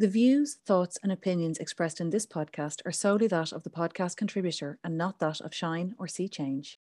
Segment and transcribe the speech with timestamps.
[0.00, 4.16] The views, thoughts, and opinions expressed in this podcast are solely that of the podcast
[4.16, 6.78] contributor and not that of Shine or See Change.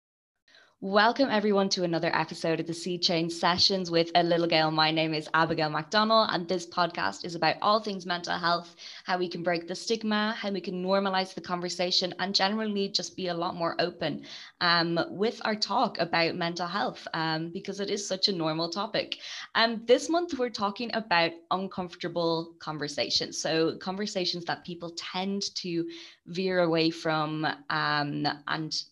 [0.85, 4.69] Welcome, everyone, to another episode of the See Change Sessions with a Little Girl.
[4.69, 8.75] My name is Abigail McDonald, and this podcast is about all things mental health,
[9.05, 13.15] how we can break the stigma, how we can normalize the conversation, and generally just
[13.15, 14.25] be a lot more open
[14.59, 19.19] um, with our talk about mental health um, because it is such a normal topic.
[19.55, 23.37] Um, this month, we're talking about uncomfortable conversations.
[23.37, 25.87] So, conversations that people tend to
[26.25, 28.83] veer away from um, and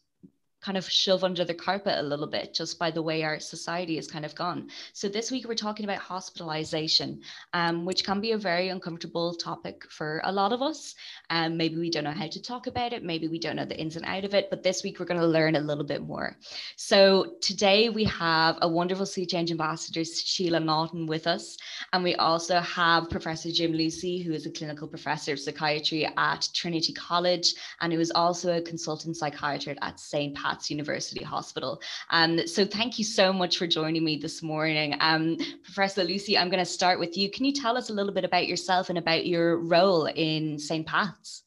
[0.61, 3.95] kind of shove under the carpet a little bit just by the way our society
[3.95, 4.69] has kind of gone.
[4.93, 7.21] So this week we're talking about hospitalization,
[7.53, 10.95] um, which can be a very uncomfortable topic for a lot of us.
[11.29, 13.03] Um, maybe we don't know how to talk about it.
[13.03, 14.49] Maybe we don't know the ins and out of it.
[14.49, 16.37] But this week we're going to learn a little bit more.
[16.75, 21.57] So today we have a wonderful See Change ambassador, Sheila Naughton, with us,
[21.93, 26.47] and we also have Professor Jim Lucey, who is a clinical professor of psychiatry at
[26.53, 30.35] Trinity College, and who is also a consultant psychiatrist at St.
[30.51, 31.81] Pat University Hospital.
[32.09, 34.95] Um, so thank you so much for joining me this morning.
[34.99, 37.31] Um, Professor Lucey, I'm going to start with you.
[37.31, 40.85] Can you tell us a little bit about yourself and about your role in St.
[40.85, 41.43] Pat's?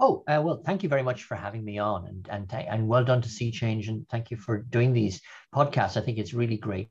[0.00, 3.04] Oh, uh, well, thank you very much for having me on and, and, and well
[3.04, 5.20] done to See Change and thank you for doing these
[5.54, 5.96] podcasts.
[5.96, 6.88] I think it's really great.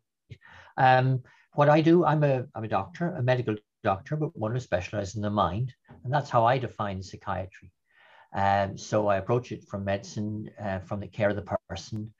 [0.77, 4.59] Um, what I do, I'm a, I'm a doctor, a medical doctor, but one who
[4.59, 5.73] specializes in the mind.
[6.03, 7.71] And that's how I define psychiatry.
[8.33, 12.13] Um, so I approach it from medicine, uh, from the care of the person.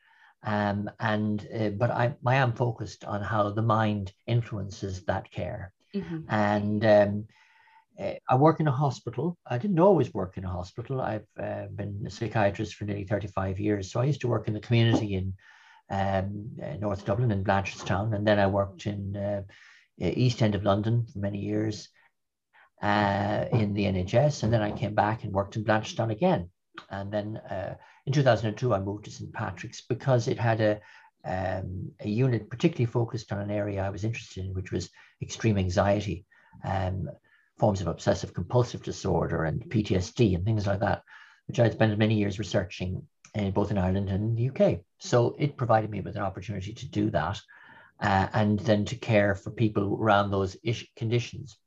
[0.43, 5.73] Um, and uh, but I, I am focused on how the mind influences that care.
[5.95, 6.19] Mm-hmm.
[6.29, 7.25] And um,
[7.99, 9.37] uh, I work in a hospital.
[9.45, 11.01] I didn't always work in a hospital.
[11.01, 13.91] I've uh, been a psychiatrist for nearly 35 years.
[13.91, 15.33] So I used to work in the community in
[15.89, 18.15] um, uh, North Dublin in Blanchardstown.
[18.15, 19.41] And then I worked in uh,
[19.99, 21.89] East End of London for many years
[22.81, 24.43] uh, in the NHS.
[24.43, 26.49] And then I came back and worked in Blanchardstown again.
[26.89, 29.33] And then uh, in 2002, I moved to St.
[29.33, 30.79] Patrick's because it had a,
[31.25, 34.89] um, a unit particularly focused on an area I was interested in, which was
[35.21, 36.25] extreme anxiety,
[36.63, 37.09] um,
[37.57, 41.01] forms of obsessive compulsive disorder, and PTSD, and things like that,
[41.47, 43.01] which I spent many years researching
[43.33, 44.79] in, both in Ireland and in the UK.
[44.99, 47.41] So it provided me with an opportunity to do that.
[47.99, 51.57] Uh, and then to care for people around those ish- conditions.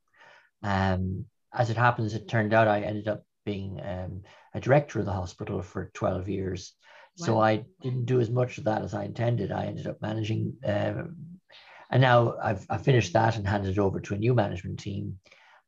[0.62, 4.22] Um, as it happens, it turned out I ended up being um,
[4.54, 6.74] a director of the hospital for 12 years.
[7.18, 7.26] Wow.
[7.26, 9.50] So I didn't do as much of that as I intended.
[9.50, 11.04] I ended up managing, uh,
[11.90, 15.18] and now I've, I've, finished that and handed it over to a new management team.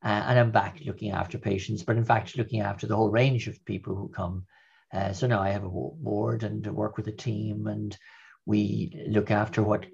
[0.04, 3.48] Uh, and I'm back looking after patients, but in fact, looking after the whole range
[3.48, 4.46] of people who come.
[4.92, 7.96] Uh, so now I have a ward and work with a team, and
[8.44, 9.86] we look after what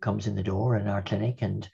[0.00, 1.68] comes in the door in our clinic and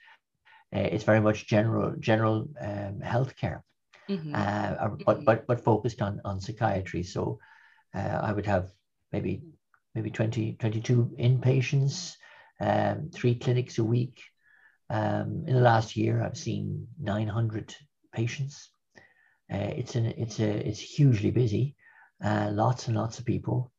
[0.75, 3.61] uh, it's very much general general um, healthcare,
[4.09, 4.33] mm-hmm.
[4.33, 7.03] uh, but but but focused on on psychiatry.
[7.03, 7.39] So
[7.95, 8.69] uh, I would have
[9.11, 9.43] maybe
[9.95, 12.15] maybe 20, 22 inpatients,
[12.59, 14.21] um, three clinics a week.
[14.89, 17.75] Um, in the last year, I've seen 900
[18.11, 18.71] patients.
[19.51, 21.75] Uh, it's an it's a it's hugely busy,
[22.23, 23.71] uh, lots and lots of people,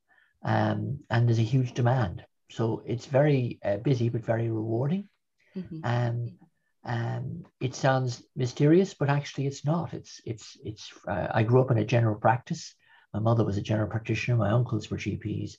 [0.43, 2.23] um, and there's a huge demand.
[2.51, 5.09] So it's very uh, busy but very rewarding.
[5.57, 5.79] Mm-hmm.
[5.83, 6.37] Um,
[6.85, 9.93] um, it sounds mysterious, but actually it's not.
[9.93, 10.91] It's it's it's.
[11.07, 12.75] Uh, I grew up in a general practice.
[13.13, 14.37] My mother was a general practitioner.
[14.37, 15.57] My uncles were GPs,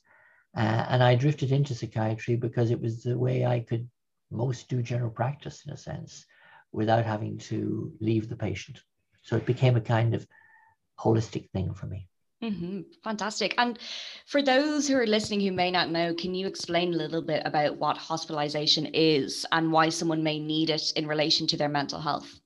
[0.56, 3.88] uh, and I drifted into psychiatry because it was the way I could
[4.30, 6.24] most do general practice in a sense,
[6.72, 8.80] without having to leave the patient.
[9.22, 10.26] So it became a kind of
[10.98, 12.08] holistic thing for me.
[12.42, 12.80] Mm-hmm.
[13.02, 13.54] Fantastic.
[13.56, 13.78] And
[14.26, 17.42] for those who are listening who may not know, can you explain a little bit
[17.46, 22.00] about what hospitalization is and why someone may need it in relation to their mental
[22.00, 22.40] health?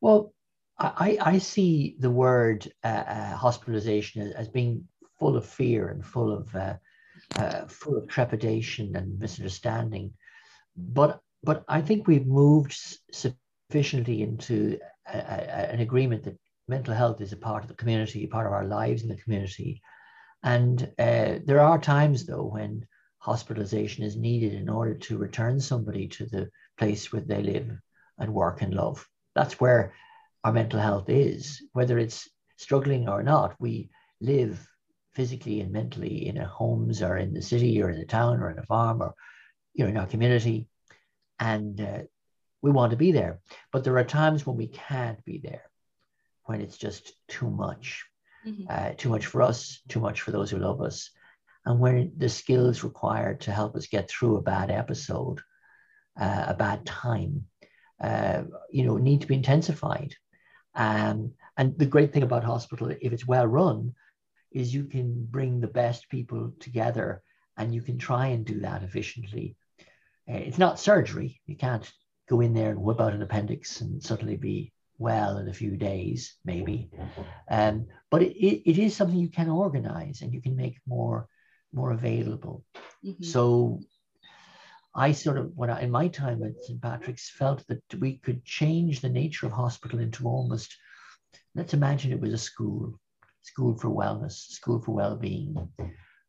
[0.00, 0.34] Well,
[0.78, 4.86] I, I see the word uh, uh, hospitalization as, being
[5.20, 6.74] full of fear and full of uh,
[7.36, 10.12] uh, full of trepidation and misunderstanding,
[10.76, 12.76] but but I think we've moved
[13.12, 16.38] sufficiently into a, a, an agreement that
[16.68, 19.82] mental health is a part of the community, part of our lives in the community.
[20.42, 22.86] And uh, there are times, though, when
[23.18, 27.70] hospitalization is needed in order to return somebody to the place where they live
[28.18, 29.06] and work and love.
[29.34, 29.94] That's where
[30.44, 33.54] our mental health is, whether it's struggling or not.
[33.58, 33.90] We
[34.20, 34.66] live
[35.14, 38.50] physically and mentally in our homes or in the city or in the town or
[38.50, 39.14] in a farm or
[39.72, 40.68] you know in our community,
[41.40, 42.02] and uh,
[42.62, 43.40] we want to be there.
[43.72, 45.70] But there are times when we can't be there
[46.44, 48.04] when it's just too much,
[48.46, 48.64] mm-hmm.
[48.68, 51.10] uh, too much for us, too much for those who love us,
[51.66, 55.40] and when the skills required to help us get through a bad episode,
[56.20, 57.46] uh, a bad time,
[58.00, 60.14] uh, you know, need to be intensified.
[60.74, 63.94] Um, and the great thing about hospital, if it's well run,
[64.52, 67.22] is you can bring the best people together
[67.56, 69.56] and you can try and do that efficiently.
[70.28, 71.40] Uh, it's not surgery.
[71.46, 71.90] You can't
[72.28, 75.76] go in there and whip out an appendix and suddenly be well in a few
[75.76, 76.90] days, maybe.
[77.50, 81.28] Um, but it, it, it is something you can organize and you can make more
[81.72, 82.64] more available.
[83.04, 83.24] Mm-hmm.
[83.24, 83.80] So
[84.94, 86.80] I sort of, when I, in my time at St.
[86.80, 90.76] Patrick's, felt that we could change the nature of hospital into almost,
[91.54, 92.98] let's imagine it was a school,
[93.42, 95.68] school for wellness, school for well-being.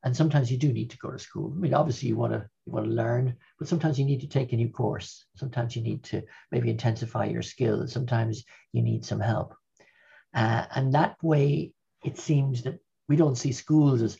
[0.06, 1.52] And sometimes you do need to go to school.
[1.52, 4.28] I mean, obviously you want to you want to learn, but sometimes you need to
[4.28, 5.25] take a new course.
[5.36, 6.22] Sometimes you need to
[6.52, 7.92] maybe intensify your skills.
[7.92, 9.56] Sometimes you need some help.
[10.34, 11.74] Uh, and that way,
[12.04, 12.80] it seems that
[13.10, 14.18] we don't see schools as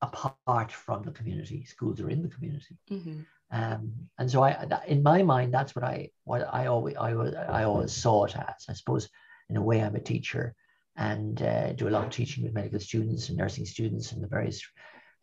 [0.00, 1.64] apart from the community.
[1.64, 2.78] Schools are in the community.
[2.90, 3.20] Mm-hmm.
[3.50, 7.64] Um, and so I, in my mind, that's what I, what I always, I, I
[7.64, 8.66] always saw it as.
[8.68, 9.08] I suppose,
[9.48, 10.54] in a way, I'm a teacher
[10.96, 14.28] and uh, do a lot of teaching with medical students and nursing students and the
[14.28, 14.62] various.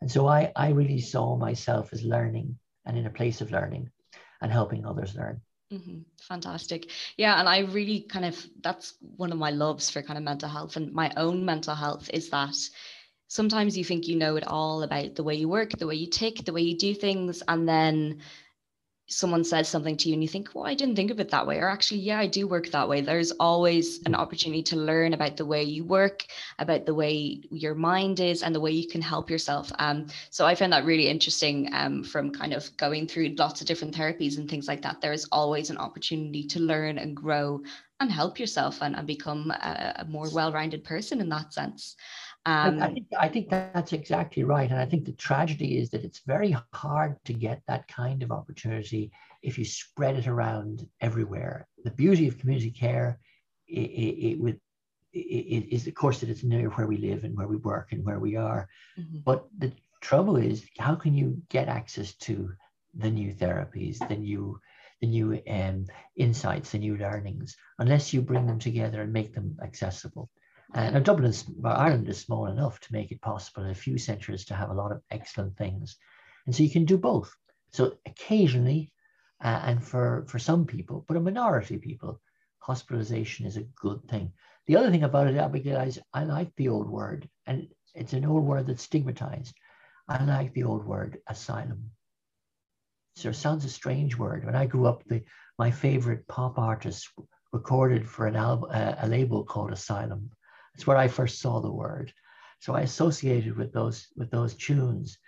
[0.00, 3.90] And so I, I really saw myself as learning and in a place of learning
[4.40, 5.40] and helping others learn.
[5.72, 6.00] Mm-hmm.
[6.20, 6.90] Fantastic.
[7.16, 7.40] Yeah.
[7.40, 10.76] And I really kind of, that's one of my loves for kind of mental health
[10.76, 12.54] and my own mental health is that
[13.28, 16.08] sometimes you think you know it all about the way you work, the way you
[16.08, 18.20] tick, the way you do things, and then
[19.06, 21.46] someone says something to you and you think, well, I didn't think of it that
[21.46, 21.58] way.
[21.58, 23.00] Or actually, yeah, I do work that way.
[23.00, 26.26] There's always an opportunity to learn about the way you work,
[26.58, 29.70] about the way your mind is, and the way you can help yourself.
[29.78, 33.66] Um, so I found that really interesting um, from kind of going through lots of
[33.66, 35.00] different therapies and things like that.
[35.00, 37.60] There is always an opportunity to learn and grow
[38.00, 41.96] and help yourself and, and become a, a more well-rounded person in that sense.
[42.46, 44.70] Um, I, think, I think that's exactly right.
[44.70, 48.30] And I think the tragedy is that it's very hard to get that kind of
[48.30, 49.10] opportunity
[49.42, 51.66] if you spread it around everywhere.
[51.84, 53.18] The beauty of community care
[53.66, 54.56] it, it, it with
[55.12, 58.04] it is of course that it's near where we live and where we work and
[58.04, 58.68] where we are.
[58.98, 59.18] Mm-hmm.
[59.24, 62.52] But the trouble is, how can you get access to
[62.94, 64.60] the new therapies, the new
[65.00, 65.86] the new um,
[66.16, 70.30] insights, the new learnings, unless you bring them together and make them accessible?
[70.74, 73.74] Uh, now, Dublin is, well, Ireland is small enough to make it possible in a
[73.74, 75.96] few centres to have a lot of excellent things.
[76.46, 77.32] And so you can do both.
[77.72, 78.90] So occasionally,
[79.42, 82.20] uh, and for, for some people, but a minority people,
[82.58, 84.32] hospitalization is a good thing.
[84.66, 88.24] The other thing about it, Abigail, is I like the old word, and it's an
[88.24, 89.54] old word that's stigmatized.
[90.08, 91.90] I like the old word asylum.
[93.16, 94.44] So it sounds a strange word.
[94.44, 95.22] When I grew up, the,
[95.58, 97.08] my favorite pop artist
[97.52, 100.30] recorded for an album, uh, a label called Asylum.
[100.74, 102.12] It's where I first saw the word.
[102.60, 105.18] So I associated with those with those tunes.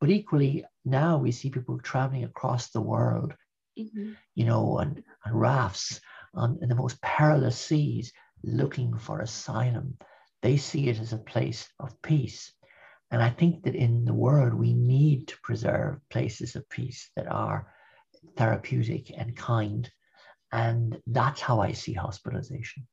[0.00, 3.34] But equally, now we see people traveling across the world,
[3.78, 4.12] mm-hmm.
[4.34, 6.00] you know, on, on rafts
[6.34, 8.12] on in the most perilous seas,
[8.44, 9.98] looking for asylum.
[10.42, 12.52] They see it as a place of peace.
[13.10, 17.26] And I think that in the world, we need to preserve places of peace that
[17.26, 17.72] are
[18.36, 19.90] therapeutic and kind.
[20.52, 22.86] And that's how I see hospitalization.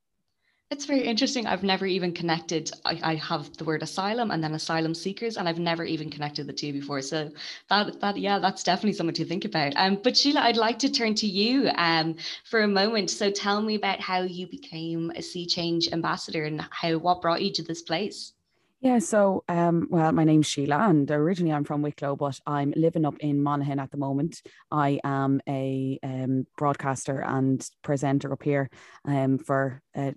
[0.68, 1.46] It's very interesting.
[1.46, 2.72] I've never even connected.
[2.84, 6.48] I, I, have the word asylum and then asylum seekers, and I've never even connected
[6.48, 7.02] the two before.
[7.02, 7.30] So
[7.70, 9.74] that that yeah, that's definitely something to think about.
[9.76, 13.10] Um, but Sheila, I'd like to turn to you um for a moment.
[13.10, 17.42] So tell me about how you became a See Change ambassador and how what brought
[17.42, 18.32] you to this place.
[18.80, 23.06] Yeah, so um, well, my name's Sheila, and originally I'm from Wicklow, but I'm living
[23.06, 24.42] up in Monaghan at the moment.
[24.70, 28.68] I am a um, broadcaster and presenter up here
[29.06, 30.12] um, for uh,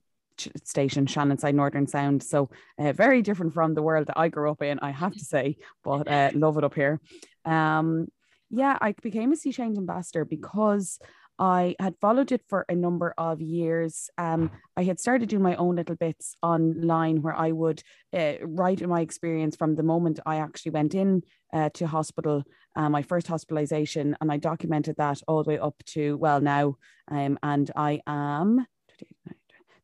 [0.63, 2.23] station, Shannonside Northern Sound.
[2.23, 5.19] So uh, very different from the world that I grew up in, I have to
[5.19, 6.99] say, but uh, love it up here.
[7.45, 8.07] Um,
[8.49, 10.99] yeah, I became a See Change ambassador because
[11.39, 14.09] I had followed it for a number of years.
[14.17, 17.81] Um, I had started doing my own little bits online where I would
[18.13, 22.43] uh, write my experience from the moment I actually went in uh, to hospital,
[22.75, 26.75] uh, my first hospitalization, and I documented that all the way up to well now.
[27.09, 28.65] Um, and I am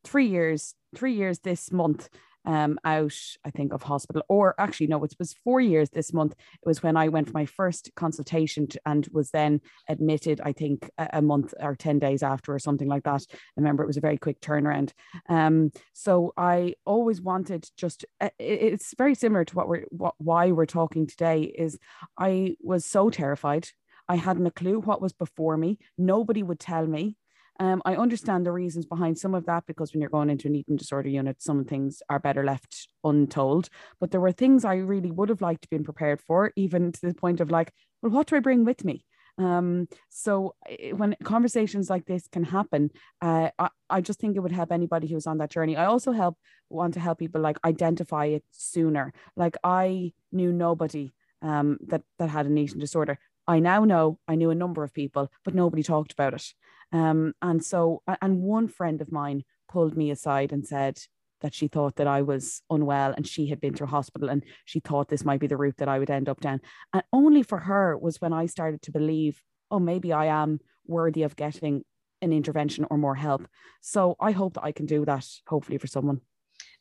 [0.06, 2.08] three years, three years this month
[2.46, 4.22] um, out, I think, of hospital.
[4.28, 6.32] Or actually, no, it was four years this month.
[6.32, 10.88] It was when I went for my first consultation and was then admitted, I think,
[10.96, 13.22] a, a, month or 10 days after or something like that.
[13.32, 14.92] I remember it was a very quick turnaround.
[15.28, 20.52] Um, so I always wanted just, it, it's very similar to what we're, what, why
[20.52, 21.78] we're talking today is
[22.16, 23.68] I was so terrified.
[24.08, 25.78] I hadn't a clue what was before me.
[25.98, 27.16] Nobody would tell me.
[27.58, 30.56] Um, I understand the reasons behind some of that because when you're going into an
[30.56, 33.68] eating disorder unit, some things are better left untold.
[34.00, 37.00] But there were things I really would have liked to been prepared for, even to
[37.00, 37.72] the point of like,
[38.02, 39.04] well, what do I bring with me?
[39.38, 40.54] Um, so
[40.94, 45.08] when conversations like this can happen, uh, I, I just think it would help anybody
[45.08, 45.76] who's on that journey.
[45.76, 46.38] I also help
[46.70, 49.12] want to help people like identify it sooner.
[49.36, 53.18] Like I knew nobody um, that that had an eating disorder.
[53.46, 56.52] I now know I knew a number of people, but nobody talked about it.
[56.92, 60.98] Um, and so, and one friend of mine pulled me aside and said
[61.40, 64.80] that she thought that I was unwell and she had been to hospital and she
[64.80, 66.60] thought this might be the route that I would end up down.
[66.92, 71.22] And only for her was when I started to believe, oh, maybe I am worthy
[71.24, 71.84] of getting
[72.22, 73.46] an intervention or more help.
[73.82, 76.20] So I hope that I can do that, hopefully, for someone.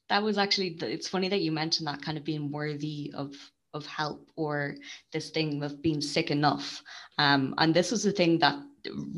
[0.07, 3.35] That was actually, it's funny that you mentioned that kind of being worthy of
[3.73, 4.77] of help or
[5.11, 6.81] this thing of being sick enough.
[7.17, 8.55] Um, and this was the thing that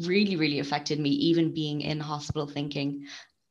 [0.05, 3.05] really, really affected me, even being in hospital, thinking,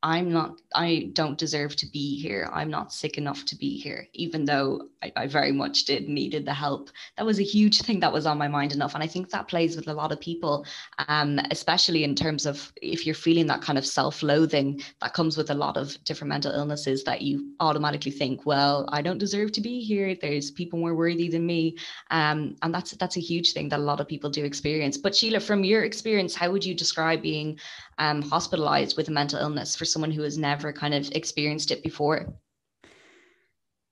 [0.06, 2.48] I'm not, I don't deserve to be here.
[2.52, 6.46] I'm not sick enough to be here, even though I, I, very much did needed
[6.46, 6.90] the help.
[7.16, 8.94] That was a huge thing that was on my mind enough.
[8.94, 10.64] And I think that plays with a lot of people,
[11.08, 15.50] um, especially in terms of if you're feeling that kind of self-loathing that comes with
[15.50, 19.60] a lot of different mental illnesses that you automatically think, well, I don't deserve to
[19.60, 20.14] be here.
[20.14, 21.76] There's people more worthy than me.
[22.12, 24.96] Um, and that's that's a huge thing that a lot of people do experience.
[24.96, 27.58] But Sheila, from your experience, how would you describe being
[27.98, 31.82] um, hospitalized with a mental illness for someone who has never kind of experienced it
[31.82, 32.34] before?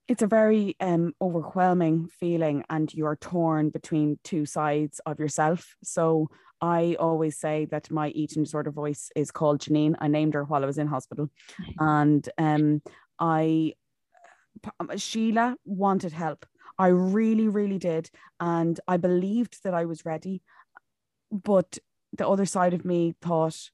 [0.06, 5.76] It's a very um, overwhelming feeling, and you're torn between two sides of yourself.
[5.82, 6.28] So
[6.61, 9.94] I always say that my eating disorder voice is called Janine.
[9.99, 11.30] I named her while I was in hospital,
[11.78, 12.82] and um,
[13.18, 13.75] I
[14.96, 16.46] Sheila wanted help.
[16.78, 20.42] I really, really did, and I believed that I was ready,
[21.30, 21.78] but
[22.12, 23.70] the other side of me thought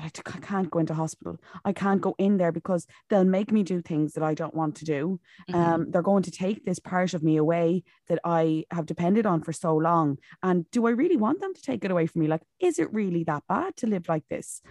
[0.00, 1.38] but I, can't go into hospital.
[1.64, 4.76] I can't go in there because they'll make me do things that I don't want
[4.76, 5.20] to do.
[5.48, 5.54] Mm-hmm.
[5.54, 9.42] Um, they're going to take this part of me away that I have depended on
[9.42, 10.18] for so long.
[10.42, 12.28] And do I really want them to take it away from me?
[12.28, 14.62] Like, is it really that bad to live like this?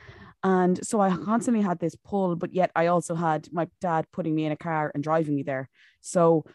[0.43, 4.36] And so I constantly had this pull, but yet I also had my dad putting
[4.36, 5.69] me in a car and driving me there.
[6.01, 6.45] So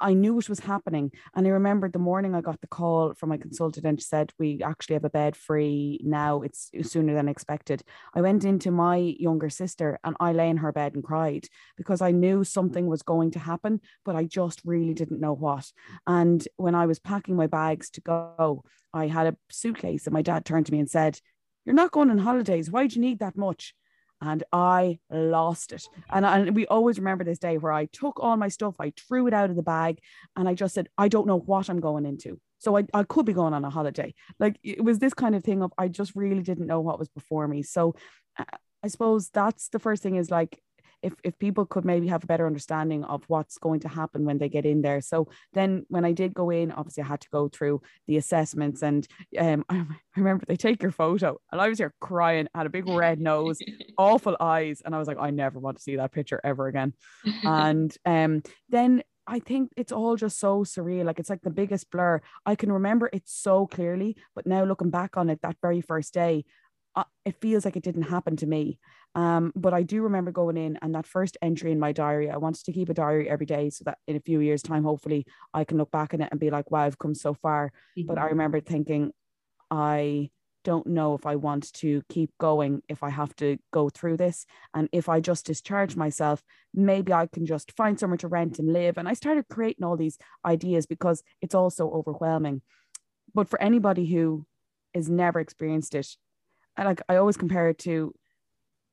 [0.00, 1.12] I knew it was happening.
[1.34, 4.32] And I remember the morning I got the call from my consultant and she said,
[4.38, 6.42] We actually have a bed free now.
[6.42, 7.82] It's sooner than expected.
[8.14, 12.02] I went into my younger sister and I lay in her bed and cried because
[12.02, 15.70] I knew something was going to happen, but I just really didn't know what.
[16.06, 20.22] And when I was packing my bags to go, I had a suitcase and my
[20.22, 21.20] dad turned to me and said,
[21.64, 22.70] You're not going on holidays.
[22.70, 23.74] Why do you need that much?
[24.20, 25.88] And I lost it.
[26.10, 29.26] And, and we always remember this day where I took all my stuff, I threw
[29.26, 30.00] it out of the bag,
[30.36, 32.40] and I just said, I don't know what I'm going into.
[32.58, 34.14] So I, I could be going on a holiday.
[34.38, 37.08] Like it was this kind of thing of I just really didn't know what was
[37.08, 37.62] before me.
[37.62, 37.94] So
[38.38, 38.44] uh,
[38.82, 40.60] I suppose that's the first thing is like
[41.02, 44.38] if if people could maybe have a better understanding of what's going to happen when
[44.38, 45.00] they get in there.
[45.00, 48.82] So then when I did go in, obviously I had to go through the assessments
[48.82, 49.06] and
[49.38, 49.84] um, I,
[50.16, 53.58] remember they take your photo and I was here crying, had a big red nose,
[53.98, 54.82] awful eyes.
[54.84, 56.94] And I was like, I never want to see that picture ever again.
[57.44, 61.04] and um, then I think it's all just so surreal.
[61.04, 62.22] Like it's like the biggest blur.
[62.46, 66.14] I can remember it so clearly, but now looking back on it, that very first
[66.14, 66.44] day,
[66.96, 68.78] uh, it feels like it didn't happen to me.
[69.14, 72.36] Um, but I do remember going in and that first entry in my diary, I
[72.36, 75.26] wanted to keep a diary every day so that in a few years' time, hopefully
[75.52, 77.72] I can look back on it and be like, wow, I've come so far.
[77.98, 78.06] Mm-hmm.
[78.06, 79.12] But I remember thinking,
[79.70, 80.30] I
[80.64, 84.44] don't know if I want to keep going, if I have to go through this.
[84.74, 86.42] And if I just discharge myself,
[86.74, 88.98] maybe I can just find somewhere to rent and live.
[88.98, 92.62] And I started creating all these ideas because it's all so overwhelming.
[93.34, 94.46] But for anybody who
[94.94, 96.08] has never experienced it,
[96.76, 98.14] like I always compare it to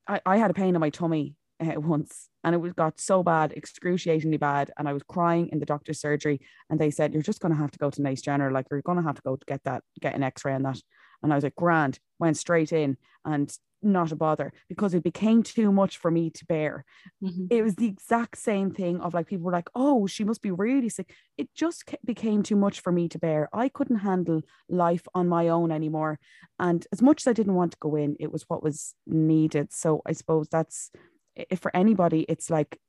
[0.08, 3.24] I, I had a pain in my tummy uh, once and it was got so
[3.24, 4.70] bad, excruciatingly bad.
[4.78, 6.40] And I was crying in the doctor's surgery.
[6.70, 8.54] And they said, You're just going to have to go to Naas General.
[8.54, 10.62] Like, you're going to have to go to get that, get an x ray on
[10.62, 10.80] that.
[11.24, 12.98] And I was like, Grand, went straight in.
[13.26, 13.52] And
[13.86, 16.84] not a bother because it became too much for me to bear.
[17.24, 17.48] Mm-hmm.
[17.50, 20.52] It was the exact same thing of like people were like, oh, she must be
[20.52, 21.14] really sick.
[21.38, 23.50] It just became too much for me to bear.
[23.54, 26.20] I couldn't handle life on my own anymore.
[26.60, 29.74] And as much as I didn't want to go in, it was what was needed.
[29.74, 30.92] So I suppose that's
[31.36, 32.80] if for anybody, it's like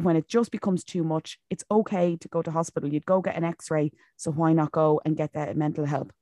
[0.00, 2.92] when it just becomes too much, it's okay to go to hospital.
[2.92, 3.92] You'd go get an x ray.
[4.16, 6.12] So why not go and get that mental help?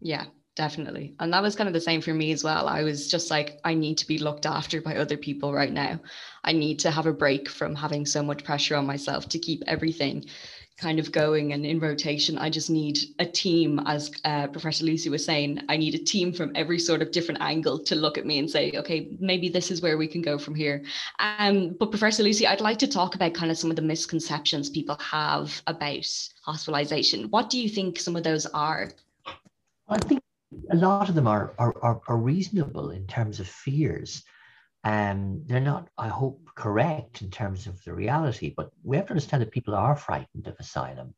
[0.00, 0.26] Yeah,
[0.58, 1.14] definitely.
[1.20, 2.66] And that was kind of the same for me as well.
[2.66, 6.00] I was just like, I need to be looked after by other people right now.
[6.42, 9.62] I need to have a break from having so much pressure on myself to keep
[9.68, 10.24] everything
[10.76, 12.38] kind of going and in rotation.
[12.38, 16.32] I just need a team, as uh, Professor Lucey was saying, I need a team
[16.32, 19.70] from every sort of different angle to look at me and say, okay, maybe this
[19.70, 20.82] is where we can go from here.
[21.20, 24.70] Um, but Professor Lucey, I'd like to talk about kind of some of the misconceptions
[24.70, 26.06] people have about
[26.42, 27.30] hospitalization.
[27.30, 28.90] What do you think some of those are?
[29.88, 30.20] I think
[30.70, 34.22] a lot of them are, are, are, are reasonable in terms of fears.
[34.84, 39.12] And they're not, I hope, correct in terms of the reality, but we have to
[39.12, 41.14] understand that people are frightened of asylum.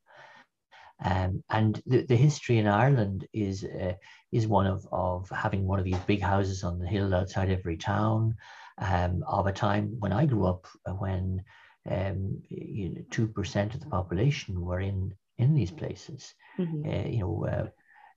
[1.03, 3.93] Um, and the, the history in Ireland is uh,
[4.31, 7.75] is one of, of having one of these big houses on the hill outside every
[7.75, 8.35] town,
[8.77, 11.43] um, of a time when I grew up uh, when
[11.89, 16.33] um, you know, 2% of the population were in, in these places.
[16.59, 16.87] Mm-hmm.
[16.87, 17.67] Uh, you know, uh,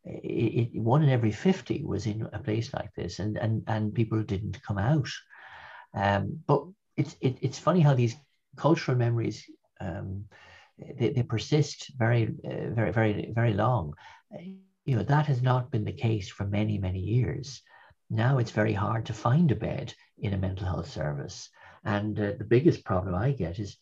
[0.05, 3.95] it, it, one in every 50 was in a place like this and, and, and
[3.95, 5.09] people didn't come out.
[5.95, 6.65] Um, but
[6.97, 8.17] it's, it, it's funny how these
[8.57, 9.45] cultural memories,
[9.81, 10.25] um,
[10.79, 13.95] they, they persist very, uh, very, very, very long.
[14.85, 17.63] You know, that has not been the case for many, many years.
[18.11, 21.49] Now it's very hard to find a bed in a mental health service.
[21.85, 23.77] And uh, the biggest problem I get is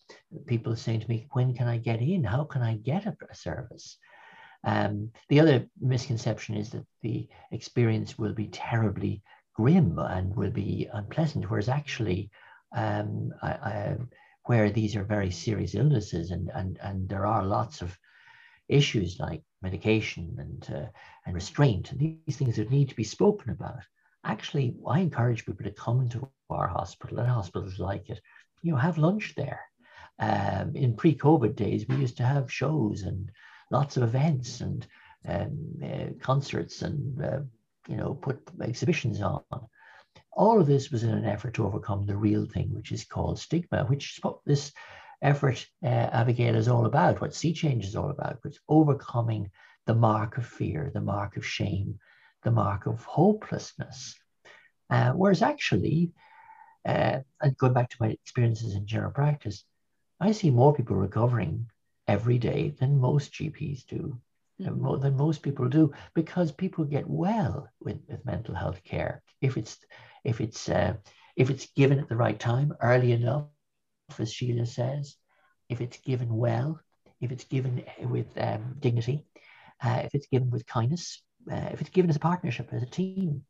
[0.46, 2.24] people saying to me, when can I get in?
[2.24, 3.98] How can I get a, a service?
[4.64, 9.22] Um, the other misconception is that the experience will be terribly
[9.54, 12.30] grim and will be unpleasant, whereas actually,
[12.74, 13.96] um, I, I,
[14.44, 17.96] where these are very serious illnesses and, and, and there are lots of
[18.68, 20.86] issues like medication and, uh,
[21.26, 23.82] and restraint and these things that need to be spoken about
[24.24, 28.20] actually, I encourage people to come to our hospital and hospitals like it.
[28.62, 29.60] You know, have lunch there.
[30.18, 33.30] Um, in pre-COVID days, we used to have shows and
[33.72, 34.86] lots of events and
[35.26, 37.40] um, uh, concerts and uh,
[37.88, 39.42] you know put exhibitions on.
[40.32, 43.38] All of this was in an effort to overcome the real thing, which is called
[43.38, 44.72] stigma, which this
[45.20, 47.20] effort, uh, Abigail, is all about.
[47.20, 49.50] What See Change is all about, it's overcoming
[49.86, 51.98] the mark of fear, the mark of shame,
[52.44, 54.14] the mark of hopelessness.
[54.90, 56.12] Uh, whereas actually,
[56.86, 59.64] uh, and going back to my experiences in general practice,
[60.20, 61.66] I see more people recovering
[62.14, 64.02] every day than most GPs do,
[64.60, 65.00] mm-hmm.
[65.02, 69.76] than most people do, because people get well with, with mental health care if it's
[70.24, 70.94] if it's uh,
[71.36, 73.46] if it's given at the right time, early enough,
[74.18, 75.16] as Sheila says,
[75.68, 76.80] if it's given well,
[77.20, 79.24] if it's given with um, dignity,
[79.82, 82.86] uh, if it's given with kindness, uh, if it's given as a partnership, as a
[83.00, 83.44] team.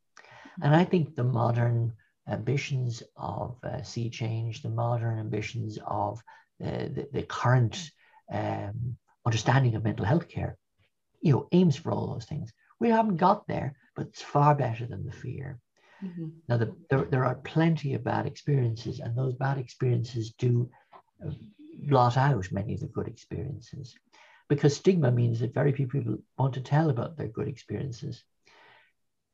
[0.63, 1.95] And I think the modern
[2.29, 6.21] ambitions of uh, see change, the modern ambitions of
[6.65, 7.91] uh, the, the current
[8.33, 10.57] um, understanding of mental health care,
[11.21, 12.53] you know, aims for all those things.
[12.81, 15.61] We haven't got there, but it's far better than the fear.
[16.05, 16.29] Mm-hmm.
[16.49, 20.69] Now, the, there, there are plenty of bad experiences, and those bad experiences do
[21.25, 21.31] uh,
[21.87, 23.95] blot out many of the good experiences
[24.49, 28.23] because stigma means that very few people want to tell about their good experiences.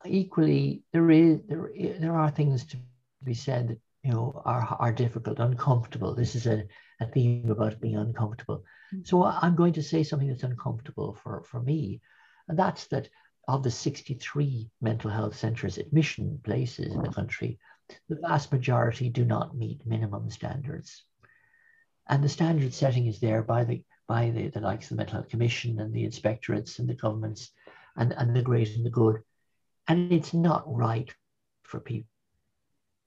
[0.06, 2.76] Equally, there is there, there are things to
[3.24, 6.14] be said that you know are, are difficult, uncomfortable.
[6.14, 6.64] This is a,
[7.00, 8.64] a theme about being uncomfortable.
[8.94, 9.04] Mm-hmm.
[9.04, 12.00] So I'm going to say something that's uncomfortable for, for me,
[12.48, 13.08] and that's that
[13.48, 17.58] of the 63 mental health centres admission places in the country,
[18.08, 21.04] the vast majority do not meet minimum standards.
[22.08, 25.16] And the standard setting is there by the by the, the likes of the Mental
[25.16, 27.50] Health Commission and the inspectorates and the governments
[27.96, 29.20] and, and the great and the good.
[29.87, 31.14] And it's not right
[31.64, 32.08] for people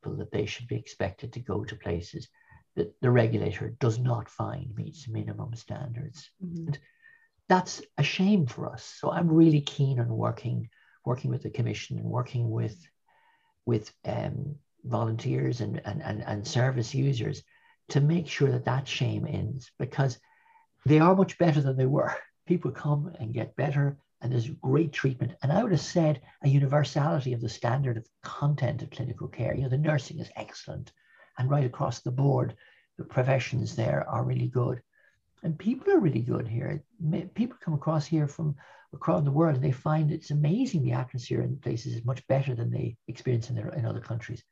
[0.04, 2.28] that they should be expected to go to places
[2.76, 6.30] that the regulator does not find meets minimum standards.
[6.44, 6.68] Mm-hmm.
[6.68, 6.80] And
[7.48, 8.84] that's a shame for us.
[9.00, 10.70] So I'm really keen on working
[11.04, 12.78] working with the commission and working with
[13.66, 17.44] with um, volunteers and, and, and, and service users
[17.90, 20.18] to make sure that that shame ends because
[20.86, 22.16] they are much better than they were.
[22.48, 25.34] People come and get better, and there's great treatment.
[25.42, 29.56] And I would have said a universality of the standard of content of clinical care.
[29.56, 30.92] You know, the nursing is excellent,
[31.38, 32.56] and right across the board,
[32.98, 34.82] the professions there are really good.
[35.44, 36.84] And people are really good here.
[37.34, 38.56] People come across here from
[38.94, 42.54] across the world and they find it's amazing the atmosphere in places is much better
[42.54, 44.44] than they experience in, their, in other countries.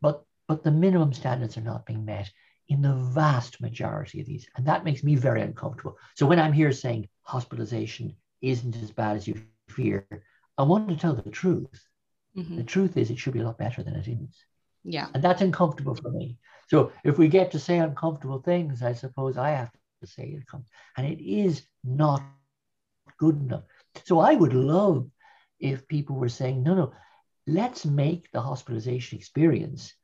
[0.00, 2.30] But but the minimum standards are not being met
[2.68, 4.48] in the vast majority of these.
[4.56, 5.96] And that makes me very uncomfortable.
[6.14, 10.06] So when I'm here saying hospitalization isn't as bad as you fear,
[10.58, 11.88] I want to tell the truth.
[12.36, 12.56] Mm-hmm.
[12.56, 14.44] The truth is, it should be a lot better than it is.
[14.84, 15.08] Yeah.
[15.14, 16.38] And that's uncomfortable for me.
[16.68, 19.70] So if we get to say uncomfortable things, I suppose I have
[20.00, 20.46] to say it.
[20.46, 20.66] Comes.
[20.96, 22.22] And it is not
[23.18, 23.64] good enough.
[24.04, 25.08] So I would love
[25.58, 26.92] if people were saying, no, no,
[27.46, 29.94] let's make the hospitalization experience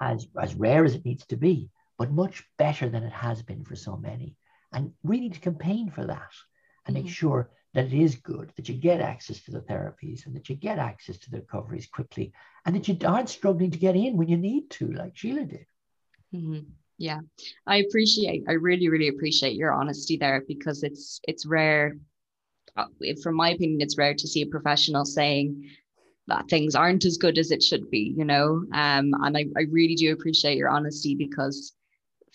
[0.00, 3.64] as, as rare as it needs to be but much better than it has been
[3.64, 4.34] for so many.
[4.72, 6.32] And we need to campaign for that
[6.86, 7.04] and mm-hmm.
[7.04, 10.48] make sure that it is good, that you get access to the therapies and that
[10.48, 12.32] you get access to the recoveries quickly
[12.66, 15.66] and that you aren't struggling to get in when you need to, like Sheila did.
[16.34, 16.60] Mm-hmm.
[16.98, 17.20] Yeah,
[17.66, 21.96] I appreciate, I really, really appreciate your honesty there because it's it's rare
[22.76, 22.86] uh,
[23.22, 25.68] from my opinion, it's rare to see a professional saying
[26.28, 28.64] that things aren't as good as it should be, you know.
[28.72, 31.74] Um, and I, I really do appreciate your honesty because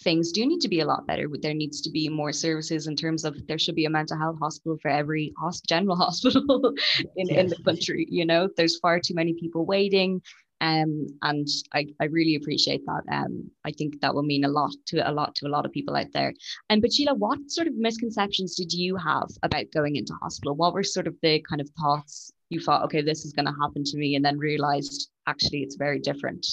[0.02, 1.28] things do need to be a lot better.
[1.42, 4.38] There needs to be more services in terms of there should be a mental health
[4.40, 5.34] hospital for every
[5.68, 6.74] general hospital
[7.16, 7.38] in, yes.
[7.38, 8.08] in the country.
[8.10, 10.22] You know, there's far too many people waiting.
[10.60, 13.04] Um, and I, I really appreciate that.
[13.12, 15.72] Um, I think that will mean a lot to a lot to a lot of
[15.72, 16.34] people out there.
[16.70, 20.56] And but Sheila, what sort of misconceptions did you have about going into hospital?
[20.56, 23.56] What were sort of the kind of thoughts you thought, okay, this is going to
[23.62, 26.48] happen to me, and then realized actually it's very different?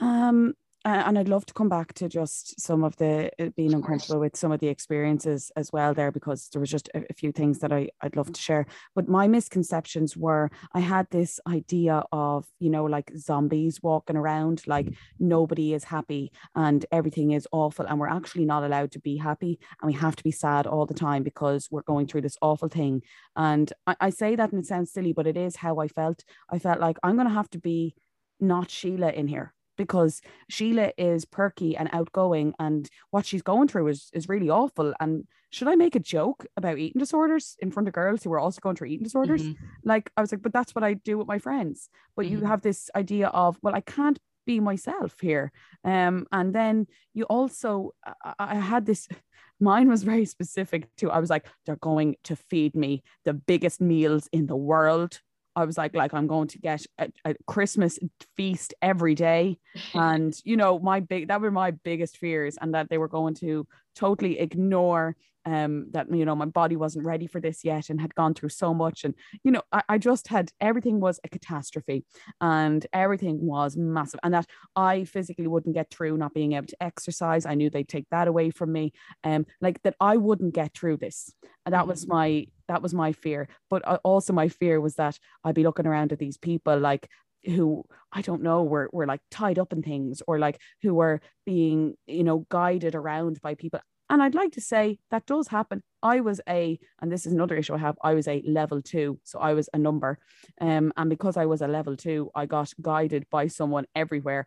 [0.00, 0.54] Um,
[0.88, 4.36] and I'd love to come back to just some of the uh, being uncomfortable with
[4.36, 7.58] some of the experiences as well there because there was just a, a, few things
[7.58, 8.66] that I, I'd love to share.
[8.94, 14.62] But my misconceptions were I had this idea of, you know, like zombies walking around,
[14.66, 17.86] like nobody is happy and everything is awful.
[17.86, 20.86] And we're actually not allowed to be happy and we have to be sad all
[20.86, 23.02] the time because we're going through this awful thing.
[23.36, 26.24] And I, I say that and it sounds silly, but it is how I felt.
[26.50, 27.94] I felt like I'm going to have to be
[28.40, 33.88] not Sheila in here because Sheila is perky and outgoing and what she's going through
[33.88, 34.92] is, is really awful.
[35.00, 38.38] And should I make a joke about eating disorders in front of girls who are
[38.38, 39.42] also going through eating disorders?
[39.42, 39.64] Mm-hmm.
[39.84, 41.88] Like I was like, but that's what I do with my friends.
[42.14, 42.40] But mm-hmm.
[42.40, 45.52] you have this idea of, well, I can't be myself here.
[45.84, 47.92] Um, and then you also,
[48.24, 49.08] I, I had this,
[49.60, 51.10] mine was very specific too.
[51.10, 55.20] I was like, they're going to feed me the biggest meals in the world.
[55.58, 57.98] I was like, like I'm going to get a, a Christmas
[58.36, 59.58] feast every day,
[59.94, 63.34] and you know, my big that were my biggest fears, and that they were going
[63.36, 68.00] to totally ignore um, that you know my body wasn't ready for this yet and
[68.00, 69.04] had gone through so much.
[69.04, 72.04] And you know I, I, just had everything was a catastrophe
[72.40, 76.82] and everything was massive and that I physically wouldn't get through not being able to
[76.82, 77.46] exercise.
[77.46, 78.92] I knew they'd take that away from me.
[79.24, 81.32] Um like that I wouldn't get through this.
[81.64, 82.14] And that was mm-hmm.
[82.14, 85.86] my that was my fear but uh, also my fear was that I'd be looking
[85.86, 87.08] around at these people like
[87.44, 91.20] who I don't know were were like tied up in things or like who were
[91.46, 95.82] being you know guided around by people and I'd like to say that does happen.
[96.02, 99.18] I was a, and this is another issue I have, I was a level two.
[99.24, 100.18] So I was a number.
[100.60, 104.46] Um, and because I was a level two, I got guided by someone everywhere.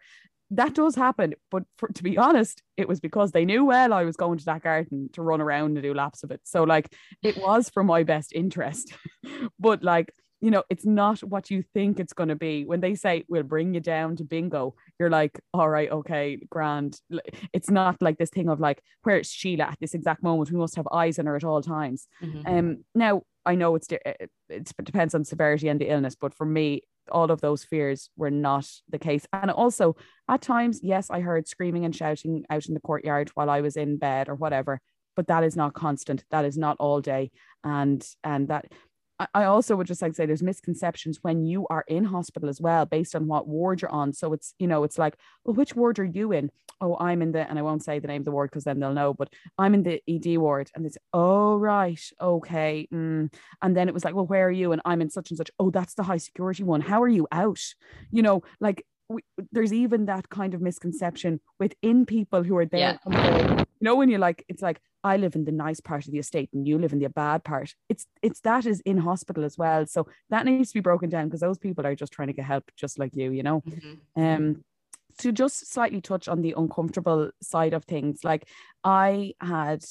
[0.51, 1.33] That does happen.
[1.49, 4.45] But for, to be honest, it was because they knew well I was going to
[4.45, 6.41] that garden to run around and do laps of it.
[6.43, 8.93] So, like, it was for my best interest.
[9.59, 10.11] but, like,
[10.41, 12.65] you know, it's not what you think it's going to be.
[12.65, 16.99] When they say we'll bring you down to bingo, you're like, all right, okay, grand.
[17.53, 20.51] It's not like this thing of like, where's Sheila at this exact moment?
[20.51, 22.07] We must have eyes on her at all times.
[22.23, 22.41] Mm-hmm.
[22.47, 26.45] Um, now I know it's it, it depends on severity and the illness, but for
[26.45, 29.25] me, all of those fears were not the case.
[29.33, 29.95] And also,
[30.29, 33.77] at times, yes, I heard screaming and shouting out in the courtyard while I was
[33.77, 34.79] in bed or whatever,
[35.15, 36.23] but that is not constant.
[36.31, 37.31] That is not all day,
[37.63, 38.71] and and that
[39.33, 42.61] I also would just like to say there's misconceptions when you are in hospital as
[42.61, 44.13] well, based on what ward you're on.
[44.13, 46.51] So it's, you know, it's like, well, which ward are you in?
[46.79, 48.79] Oh, I'm in the, and I won't say the name of the ward because then
[48.79, 50.71] they'll know, but I'm in the ED ward.
[50.75, 52.01] And it's, oh, right.
[52.19, 52.87] Okay.
[52.93, 53.33] Mm.
[53.61, 54.71] And then it was like, well, where are you?
[54.71, 55.51] And I'm in such and such.
[55.59, 56.81] Oh, that's the high security one.
[56.81, 57.61] How are you out?
[58.11, 62.99] You know, like we, there's even that kind of misconception within people who are there.
[63.09, 63.63] Yeah.
[63.81, 66.19] You know, when you're like, it's like, I live in the nice part of the
[66.19, 67.73] estate and you live in the bad part.
[67.89, 69.87] It's it's that is in hospital as well.
[69.87, 72.45] So that needs to be broken down because those people are just trying to get
[72.45, 73.61] help just like you, you know.
[73.61, 74.23] Mm-hmm.
[74.23, 74.63] Um
[75.17, 78.47] to just slightly touch on the uncomfortable side of things, like
[78.83, 79.83] I had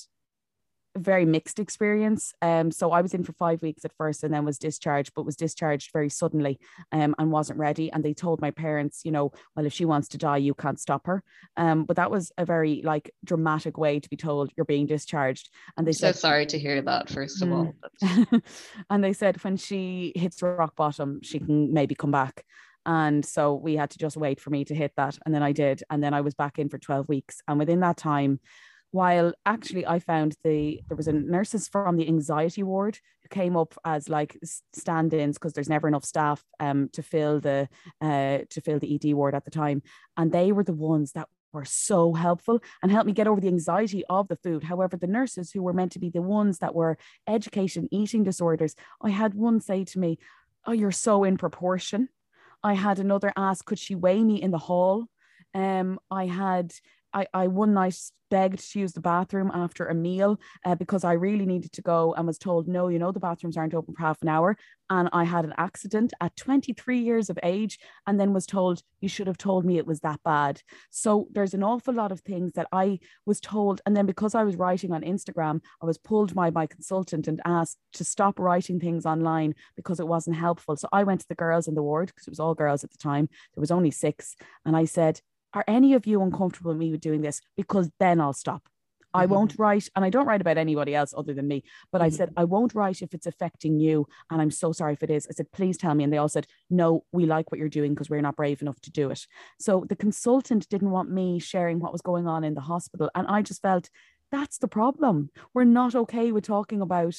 [0.97, 2.35] very mixed experience.
[2.43, 5.25] Um, so I was in for five weeks at first and then was discharged, but
[5.25, 6.59] was discharged very suddenly
[6.93, 7.93] um, and wasn't ready.
[7.93, 10.81] And they told my parents, you know, well, if she wants to die, you can't
[10.81, 11.23] stop her.
[11.57, 15.51] Um, but that was a very like dramatic way to be told you're being discharged.
[15.77, 17.75] And they I'm said, so sorry to hear that, first of all.
[18.03, 18.43] Mm.
[18.91, 22.45] and they said when she hits rock bottom, she can maybe come back.
[22.87, 25.19] And so we had to just wait for me to hit that.
[25.25, 25.83] And then I did.
[25.91, 27.43] And then I was back in for 12 weeks.
[27.47, 28.41] And within that time,
[28.93, 33.57] while actually I found the there was a nurses from the anxiety ward who came
[33.57, 34.39] up as like
[34.73, 37.69] stand-ins because there's never enough staff um to fill the
[38.01, 39.83] uh to fill the ED ward at the time
[40.17, 43.49] and they were the ones that were so helpful and helped me get over the
[43.49, 44.63] anxiety of the food.
[44.63, 48.75] However, the nurses who were meant to be the ones that were educating eating disorders,
[49.03, 50.19] I had one say to me,
[50.67, 52.09] Oh, you're so in proportion.
[52.63, 55.07] I had another ask, could she weigh me in the hall?
[55.55, 56.73] Um, I had
[57.13, 57.97] I, I one night
[58.31, 62.15] begged to use the bathroom after a meal uh, because I really needed to go
[62.15, 64.57] and was told, no, you know, the bathrooms aren't open for half an hour.
[64.89, 69.09] And I had an accident at 23 years of age and then was told, you
[69.09, 70.63] should have told me it was that bad.
[70.91, 73.81] So there's an awful lot of things that I was told.
[73.85, 77.41] And then because I was writing on Instagram, I was pulled by my consultant and
[77.45, 80.77] asked to stop writing things online because it wasn't helpful.
[80.77, 82.91] So I went to the girls in the ward because it was all girls at
[82.91, 83.29] the time.
[83.55, 84.37] There was only six.
[84.65, 85.21] And I said,
[85.55, 87.41] are any of you uncomfortable with me doing this?
[87.57, 88.69] Because then I'll stop.
[89.13, 89.35] I mm-hmm.
[89.35, 92.07] won't write, and I don't write about anybody else other than me, but mm-hmm.
[92.07, 94.07] I said, I won't write if it's affecting you.
[94.31, 95.27] And I'm so sorry if it is.
[95.29, 96.05] I said, please tell me.
[96.05, 98.81] And they all said, no, we like what you're doing because we're not brave enough
[98.83, 99.27] to do it.
[99.59, 103.11] So the consultant didn't want me sharing what was going on in the hospital.
[103.15, 103.91] And I just felt
[104.31, 105.31] that's the problem.
[105.55, 107.17] We're not okay with talking about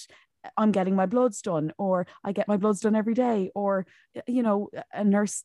[0.58, 3.86] I'm getting my bloods done, or I get my bloods done every day, or,
[4.26, 5.44] you know, a nurse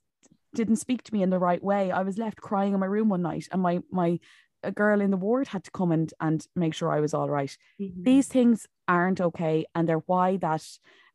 [0.57, 1.91] didn't speak to me in the right way.
[1.91, 4.19] I was left crying in my room one night, and my my
[4.63, 7.31] a girl in the ward had to come and and make sure I was all
[7.31, 7.57] right.
[7.81, 8.03] mm-hmm.
[8.03, 10.65] These things aren't okay, and they're why that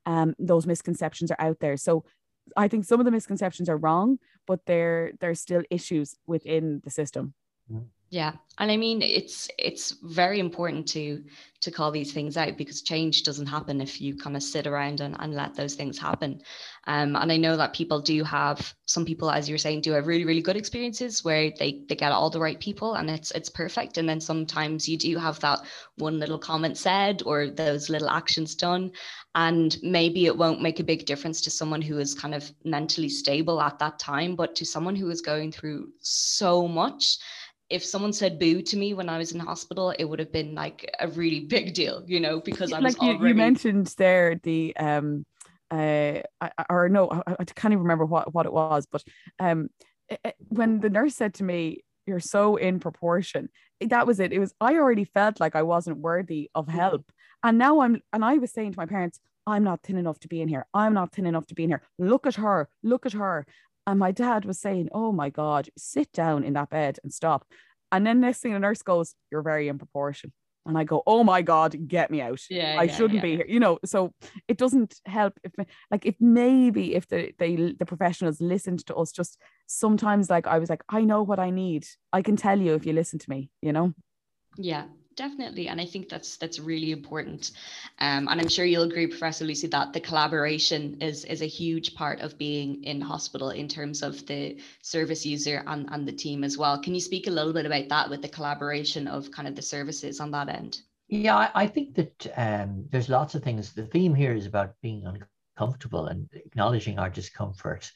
[0.06, 1.78] um, those misconceptions are out there.
[1.78, 2.06] So
[2.56, 6.90] I think some of the misconceptions are wrong, but there there's still issues within the
[6.90, 7.34] system.
[7.72, 7.86] Mm-hmm.
[8.14, 11.24] Yeah, and I mean it's it's very important to
[11.62, 15.00] to call these things out because change doesn't happen if you kind of sit around
[15.00, 16.42] and, and let those things happen.
[16.88, 20.08] Um, and I know that people do have some people, as you're saying, do have
[20.08, 23.48] really really good experiences where they they get all the right people and it's it's
[23.48, 23.98] perfect.
[23.98, 25.60] And then sometimes you do have that
[25.96, 28.92] one little comment said or those little actions done,
[29.36, 33.08] and maybe it won't make a big difference to someone who is kind of mentally
[33.08, 37.18] stable at that time, but to someone who is going through so much
[37.72, 40.54] if someone said boo to me when I was in hospital, it would have been
[40.54, 43.30] like a really big deal, you know, because I was like you, already...
[43.30, 45.26] you mentioned there the um
[45.72, 49.04] uh I, or no, I, I can't even remember what what it was, but
[49.40, 49.70] um
[50.10, 54.34] it, it, when the nurse said to me, "You're so in proportion," that was it.
[54.34, 56.78] It was I already felt like I wasn't worthy of mm-hmm.
[56.78, 57.12] help,
[57.44, 60.28] and now I'm and I was saying to my parents, I'm not thin enough to
[60.28, 60.66] be in here.
[60.74, 61.82] I'm not thin enough to be in here.
[61.98, 62.70] Look at her.
[62.84, 63.46] Look at her.
[63.88, 67.46] And my dad was saying, Oh my God, sit down in that bed and stop.
[67.92, 70.32] And then next thing the nurse goes, You're very in proportion.
[70.66, 72.42] And I go, Oh my God, get me out.
[72.50, 72.76] Yeah.
[72.78, 73.22] I yeah, shouldn't yeah.
[73.22, 73.46] be here.
[73.48, 74.14] You know, so
[74.48, 75.52] it doesn't help if
[75.90, 80.60] like if maybe if the they the professionals listened to us just sometimes like I
[80.60, 81.88] was like, I know what I need.
[82.14, 83.94] I can tell you if you listen to me, you know?
[84.58, 87.52] Yeah, definitely and i think that's that's really important.
[88.00, 91.96] Um, and i'm sure you'll agree professor lucey that the collaboration is is a huge
[91.96, 96.44] part of being in hospital in terms of the service user and, and the team
[96.44, 96.82] as well.
[96.82, 99.62] Can you speak a little bit about that with the collaboration of kind of the
[99.62, 100.82] services on that end?
[101.08, 103.74] Yeah i, think that um, there's lots of things.
[103.74, 105.06] The theme here is about being
[105.58, 107.92] uncomfortable and acknowledging our discomfort.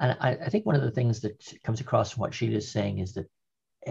[0.00, 2.70] And I, I think one of the things that comes across from what Sheila is
[2.70, 3.28] saying is that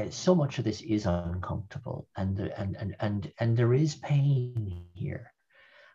[0.10, 5.34] so much of this is uncomfortable and, and, and, and, and there is pain here.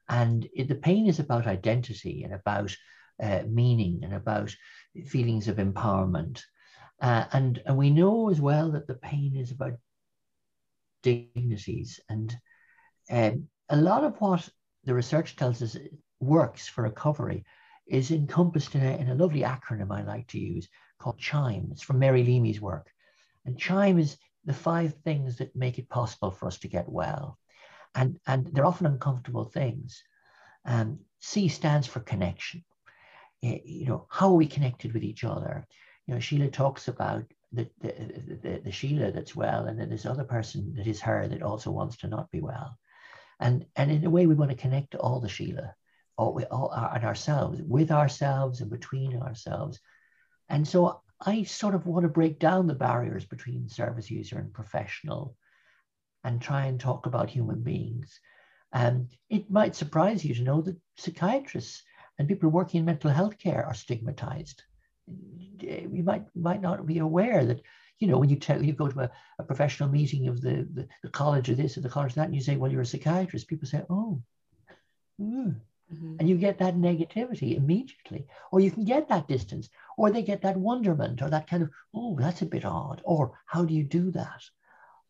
[0.09, 2.77] And it, the pain is about identity and about
[3.23, 4.55] uh, meaning and about
[5.07, 6.41] feelings of empowerment.
[7.01, 9.75] Uh, and, and we know as well that the pain is about
[11.03, 12.01] dignities.
[12.09, 12.37] And
[13.11, 14.49] um, a lot of what
[14.85, 15.77] the research tells us
[16.21, 17.45] works for recovery
[17.87, 21.69] is encompassed in a, in a lovely acronym I like to use called CHIME.
[21.73, 22.91] It's from Mary Leamy's work.
[23.45, 27.39] And chime is the five things that make it possible for us to get well.
[27.95, 30.03] And, and they're often uncomfortable things.
[30.65, 32.65] Um, C stands for connection.
[33.41, 35.67] You know, how are we connected with each other?
[36.07, 40.07] You know, Sheila talks about the, the, the, the Sheila that's well, and then this
[40.07, 42.79] other person that is her that also wants to not be well.
[43.41, 45.75] And, and in a way, we want to connect to all the Sheila,
[46.17, 49.81] all, we, all, and ourselves, with ourselves and between ourselves.
[50.49, 54.53] And so I sort of want to break down the barriers between service user and
[54.53, 55.37] professional
[56.25, 58.21] and try and talk about human beings.
[58.73, 61.83] Um, it might surprise you to know that psychiatrists
[62.19, 64.63] and people working in mental health care are stigmatized.
[65.07, 67.61] You might might not be aware that,
[67.99, 70.89] you know, when you tell you go to a, a professional meeting of the, the,
[71.03, 73.49] the, college or this or the college that, and you say, well, you're a psychiatrist,
[73.49, 74.23] people say, oh,
[75.21, 75.57] mm,
[75.93, 76.17] Mm-hmm.
[76.19, 80.43] And you get that negativity immediately, or you can get that distance, or they get
[80.43, 83.85] that wonderment, or that kind of, oh, that's a bit odd, or how do you
[83.85, 84.43] do that?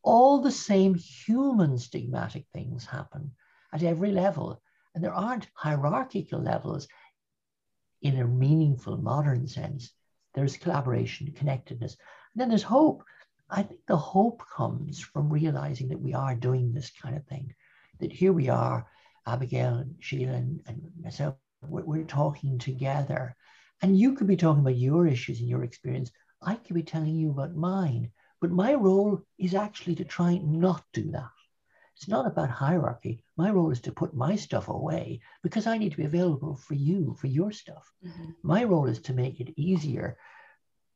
[0.02, 3.32] All the same human stigmatic things happen
[3.72, 4.60] at every level,
[4.94, 6.88] and there aren't hierarchical levels
[8.02, 9.92] in a meaningful modern sense.
[10.34, 11.96] There's collaboration, connectedness,
[12.34, 13.04] and then there's hope.
[13.48, 17.54] I think the hope comes from realizing that we are doing this kind of thing,
[18.00, 18.86] that here we are
[19.26, 23.36] Abigail and Sheila and, and myself, we're, we're, talking together.
[23.82, 26.12] And you could be talking about your issues and your experience.
[26.40, 30.60] I could be telling you about mine, But my role is actually to try and
[30.60, 31.30] not do that.
[31.94, 33.22] It's not about hierarchy.
[33.36, 36.74] My role is to put my stuff away because I need to be available for
[36.74, 37.92] you, for your stuff.
[38.04, 38.30] Mm-hmm.
[38.42, 40.18] My role is to make it easier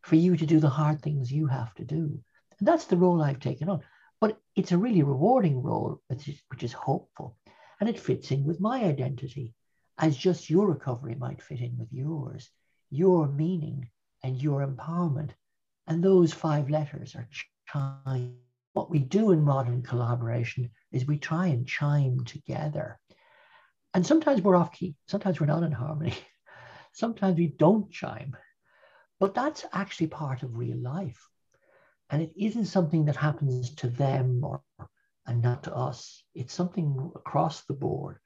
[0.03, 2.18] for you to do the hard things you have to do.
[2.59, 3.81] And that's the role I've taken on.
[4.20, 7.37] But it's a really rewarding role, which is, which is hopeful.
[7.79, 9.55] And it fits in with my identity,
[9.99, 12.51] as just your recovery might fit in with yours,
[12.97, 13.89] your meaning
[14.23, 15.31] and your empowerment.
[15.87, 17.29] And those five letters are
[17.67, 18.37] chime.
[18.73, 22.99] What we do in modern collaboration is we try and chime together.
[23.95, 26.15] And sometimes we're off key, sometimes we're not in harmony,
[26.93, 28.37] sometimes we don't chime.
[29.19, 31.27] But that's actually part of real life.
[32.11, 34.63] And it isn't something that happens to them or
[35.27, 36.23] and not to us.
[36.35, 38.19] It's something across the board.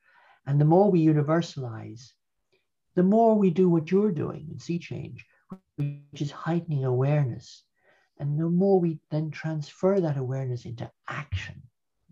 [0.46, 2.10] And the more we universalize,
[2.94, 5.24] the more we do what you're doing in See Change,
[5.76, 7.64] which is heightening awareness.
[8.18, 11.62] And the more we then transfer that awareness into action,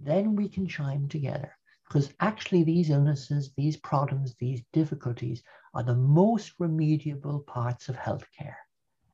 [0.01, 1.53] then we can chime together.
[1.87, 5.43] Because actually, these illnesses, these problems, these difficulties
[5.75, 8.57] are the most remediable parts of healthcare.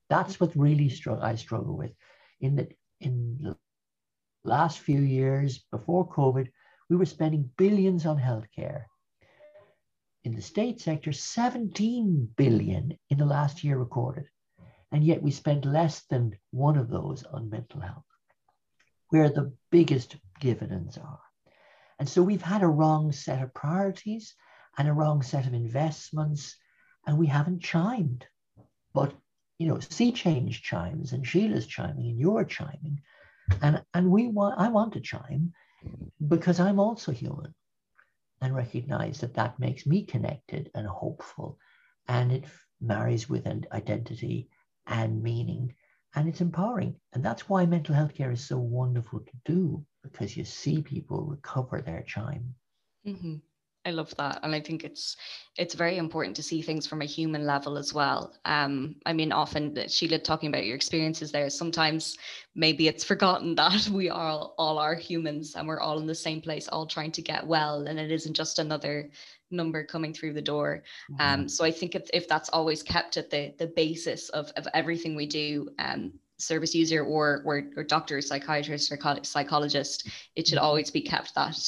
[0.08, 1.92] That's what really str- I struggle with.
[2.40, 2.68] In the
[3.00, 3.56] in the
[4.44, 6.48] last few years before COVID,
[6.88, 8.84] we were spending billions on healthcare.
[10.24, 14.24] In the state sector, 17 billion in the last year recorded.
[14.90, 18.06] And yet we spend less than one of those on mental health,
[19.10, 21.20] where the biggest dividends are.
[21.98, 24.34] And so we've had a wrong set of priorities
[24.78, 26.56] and a wrong set of investments,
[27.06, 28.26] and we haven't chimed.
[28.94, 29.14] But
[29.58, 33.02] you know, see change chimes and Sheila's chiming and you're chiming.
[33.60, 35.52] And and we want I want to chime
[36.26, 37.54] because I'm also human
[38.44, 41.58] and recognize that that makes me connected and hopeful
[42.08, 42.44] and it
[42.80, 44.50] marries with an identity
[44.86, 45.74] and meaning
[46.14, 50.36] and it's empowering and that's why mental health care is so wonderful to do because
[50.36, 52.54] you see people recover their chime
[53.06, 53.36] mm-hmm.
[53.86, 55.16] I love that, and I think it's
[55.56, 58.34] it's very important to see things from a human level as well.
[58.44, 61.50] Um, I mean, often Sheila talking about your experiences there.
[61.50, 62.16] Sometimes
[62.54, 66.14] maybe it's forgotten that we are all, all are humans and we're all in the
[66.14, 69.10] same place, all trying to get well, and it isn't just another
[69.50, 70.82] number coming through the door.
[71.10, 71.40] Um, mm-hmm.
[71.42, 74.66] Um, so I think if, if that's always kept at the the basis of of
[74.72, 80.56] everything we do, um, service user or or, or doctor, psychiatrist, or psychologist, it should
[80.56, 80.64] mm-hmm.
[80.64, 81.58] always be kept that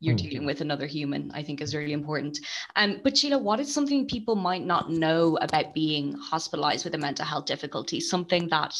[0.00, 0.30] you're mm.
[0.30, 2.38] dealing with another human i think is really important.
[2.76, 6.98] Um, but sheila what is something people might not know about being hospitalized with a
[6.98, 8.00] mental health difficulty?
[8.00, 8.74] Something that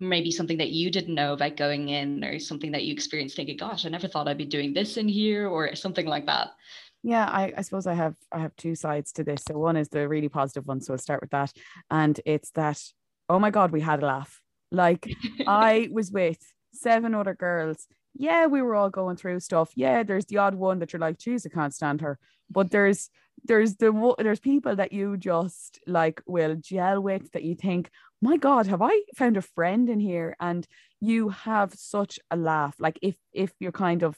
[0.00, 3.56] maybe something that you didn't know about going in or something that you experienced thinking
[3.56, 6.50] gosh i never thought i'd be doing this in here or something like that?
[7.02, 9.42] Yeah I, I suppose i have i have two sides to this.
[9.46, 11.52] So one is the really positive one so i'll start with that.
[11.90, 12.80] And it's that
[13.28, 14.40] oh my god we had a laugh.
[14.70, 15.08] Like
[15.46, 16.38] i was with
[16.72, 17.86] seven other girls
[18.18, 19.70] yeah, we were all going through stuff.
[19.76, 22.18] Yeah, there's the odd one that you're like, geez, I can't stand her.
[22.50, 23.10] But there's
[23.44, 28.36] there's the there's people that you just like will gel with that you think, my
[28.36, 30.36] God, have I found a friend in here?
[30.40, 30.66] And
[31.00, 32.74] you have such a laugh.
[32.80, 34.16] Like if if you're kind of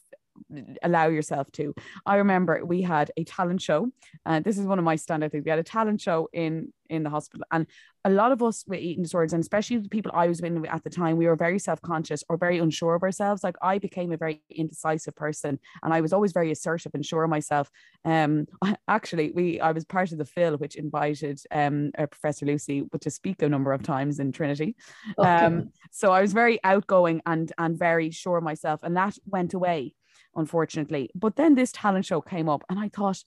[0.83, 1.75] allow yourself to.
[2.07, 3.89] I remember we had a talent show,
[4.27, 5.45] and this is one of my standout things.
[5.45, 7.67] We had a talent show in in the hospital, and
[8.05, 10.83] a lot of us with eating disorders, and especially the people I was with at
[10.83, 13.45] the time, we were very self conscious or very unsure of ourselves.
[13.45, 17.25] Like I became a very indecisive person, and I was always very assertive and sure
[17.25, 17.71] of myself.
[18.05, 18.47] Um,
[18.89, 23.11] actually, we I was part of the Phil, which invited um uh, Professor Lucey to
[23.11, 24.77] speak a number of times in Trinity.
[25.19, 25.29] Okay.
[25.29, 29.55] Um, so I was very outgoing and and very sure of myself, and that went
[29.55, 29.95] away
[30.35, 31.11] unfortunately.
[31.15, 33.23] But then this talent show came up, and I thought,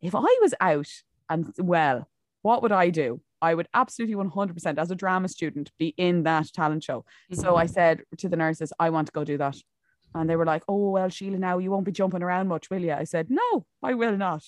[0.00, 0.88] if I was out
[1.28, 2.08] and well,
[2.42, 3.20] what would I do?
[3.40, 7.04] I would absolutely 100% as a drama student be in that talent show.
[7.30, 7.40] Mm-hmm.
[7.40, 9.56] So I said to the nurses, I want to go do that.
[10.14, 12.82] And they were like, Oh, well, Sheila, now you won't be jumping around much, will
[12.82, 12.92] you?
[12.92, 14.42] I said, No, I will not.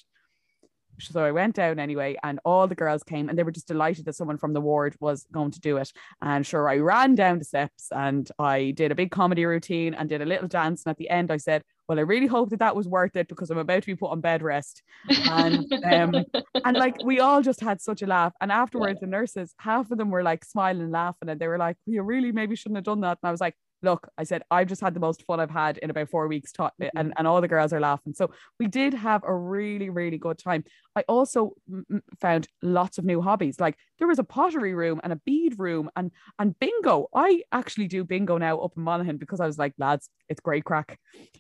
[1.01, 4.05] So I went down anyway, and all the girls came and they were just delighted
[4.05, 5.93] that someone from the ward was going to do it.
[6.23, 10.09] And sure, I ran down the steps and I did a big comedy routine and
[10.09, 10.85] did a little dance.
[10.85, 13.27] And at the end, I said, well, I really hope that that was worth it
[13.27, 14.83] because I'm about to be put on bed rest.
[15.09, 16.25] And, um,
[16.65, 18.33] and like, we all just had such a laugh.
[18.41, 19.07] And afterwards, yeah.
[19.07, 21.29] the nurses, half of them were like smiling laughing.
[21.29, 23.19] And they were like, you really maybe shouldn't have done that.
[23.23, 25.79] And I was like, look, I said, I've just had the most fun I've had
[25.79, 26.97] in about four weeks, ta- mm-hmm.
[26.97, 28.15] and, and all the girls are laughing.
[28.15, 30.65] So we did have a really, really good time.
[30.97, 33.61] I also m- found lots of new hobbies.
[33.61, 37.09] Like there was a pottery room and a bead room and and bingo.
[37.15, 40.65] I actually do bingo now up in Monaghan because I was like, lads, it's great
[40.65, 40.99] crack.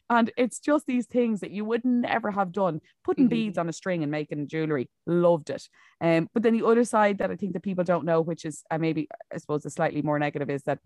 [0.08, 2.80] And it's just these things that you would never have done.
[3.04, 3.30] Putting mm-hmm.
[3.30, 5.68] beads on a string and making jewelry, loved it.
[6.00, 8.62] Um, but then the other side that I think that people don't know, which is
[8.70, 10.78] uh, maybe I suppose a slightly more negative, is that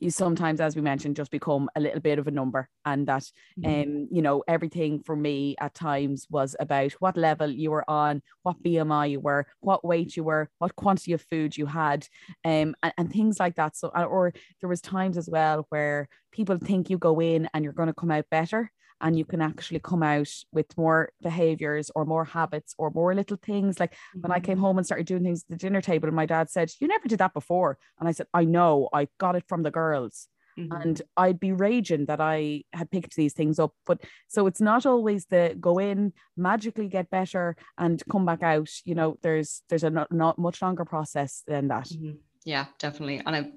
[0.00, 3.24] you sometimes, as we mentioned, just become a little bit of a number, and that,
[3.58, 3.66] mm-hmm.
[3.66, 8.22] um, you know, everything for me at times was about what level you were on,
[8.42, 12.06] what BMI you were, what weight you were, what quantity of food you had,
[12.44, 13.76] um, and, and things like that.
[13.76, 17.72] So, or there was times as well where people think you go in and you're
[17.72, 18.70] going to come out better,
[19.00, 23.38] and you can actually come out with more behaviors or more habits or more little
[23.40, 23.78] things.
[23.78, 24.20] Like mm-hmm.
[24.22, 24.64] when I came mm-hmm.
[24.64, 27.08] home and started doing things at the dinner table, and my dad said, You never
[27.08, 27.78] did that before.
[27.98, 30.28] And I said, I know, I got it from the girls.
[30.58, 30.72] Mm-hmm.
[30.72, 33.72] And I'd be raging that I had picked these things up.
[33.86, 38.68] But so it's not always the go in, magically get better and come back out.
[38.84, 41.84] You know, there's there's a not, not much longer process than that.
[41.84, 42.16] Mm-hmm.
[42.44, 43.22] Yeah, definitely.
[43.24, 43.50] And I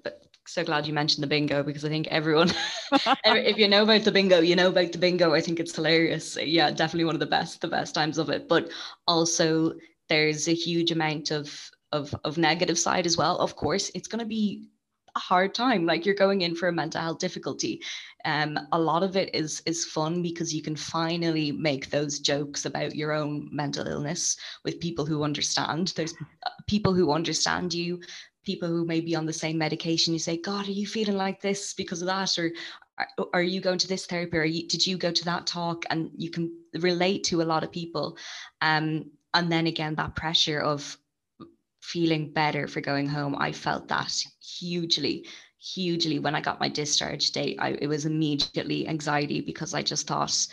[0.51, 2.51] so glad you mentioned the bingo because I think everyone,
[3.25, 5.33] if you know about the bingo, you know about the bingo.
[5.33, 6.37] I think it's hilarious.
[6.41, 8.49] Yeah, definitely one of the best, the best times of it.
[8.49, 8.69] But
[9.07, 9.73] also,
[10.09, 13.37] there's a huge amount of of of negative side as well.
[13.37, 14.67] Of course, it's going to be
[15.15, 15.85] a hard time.
[15.85, 17.81] Like you're going in for a mental health difficulty.
[18.25, 22.65] Um, a lot of it is is fun because you can finally make those jokes
[22.65, 25.93] about your own mental illness with people who understand.
[25.95, 26.13] There's
[26.45, 28.01] uh, people who understand you
[28.43, 31.41] people who may be on the same medication you say god are you feeling like
[31.41, 32.37] this because of that?
[32.37, 32.51] Or
[33.33, 34.37] are you going to this therapy?
[34.37, 35.85] Or did you go to that talk?
[35.89, 38.17] And you can relate to a lot of people
[38.61, 40.97] um, and then again that pressure of
[41.81, 45.25] feeling better for going home i felt that hugely
[45.59, 46.19] hugely.
[46.19, 50.47] When i got my discharge date I, it was immediately anxiety because i just thought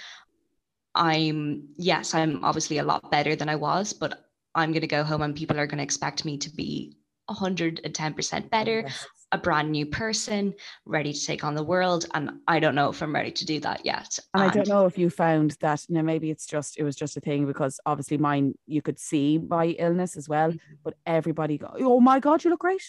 [0.95, 5.05] i'm yes i'm obviously a lot better than i was but i'm going to go
[5.05, 6.97] home and people are going to expect me to be
[7.29, 9.07] 110% better, yes.
[9.33, 10.55] a brand new person,
[10.87, 12.07] ready to take on the world.
[12.15, 14.19] And I don't know if I'm ready to do that yet.
[14.35, 16.97] And, and I don't know if you found that, now maybe it's just, it was
[16.97, 20.75] just a thing because obviously mine, you could see my illness as well, mm-hmm.
[20.83, 22.85] but everybody go, oh my God, you look great.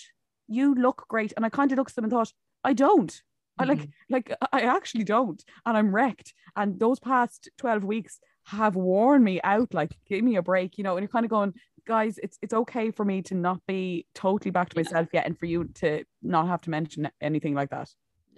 [0.48, 1.34] You look great.
[1.36, 2.34] And I kind of looked at them and thought,
[2.64, 3.22] I don't.
[3.62, 4.14] I like, mm-hmm.
[4.14, 6.34] like I actually don't, and I'm wrecked.
[6.56, 9.74] And those past twelve weeks have worn me out.
[9.74, 10.96] Like, give me a break, you know.
[10.96, 11.54] And you're kind of going,
[11.90, 15.38] guys, it's it's okay for me to not be totally back to myself yet, and
[15.38, 17.90] for you to not have to mention anything like that.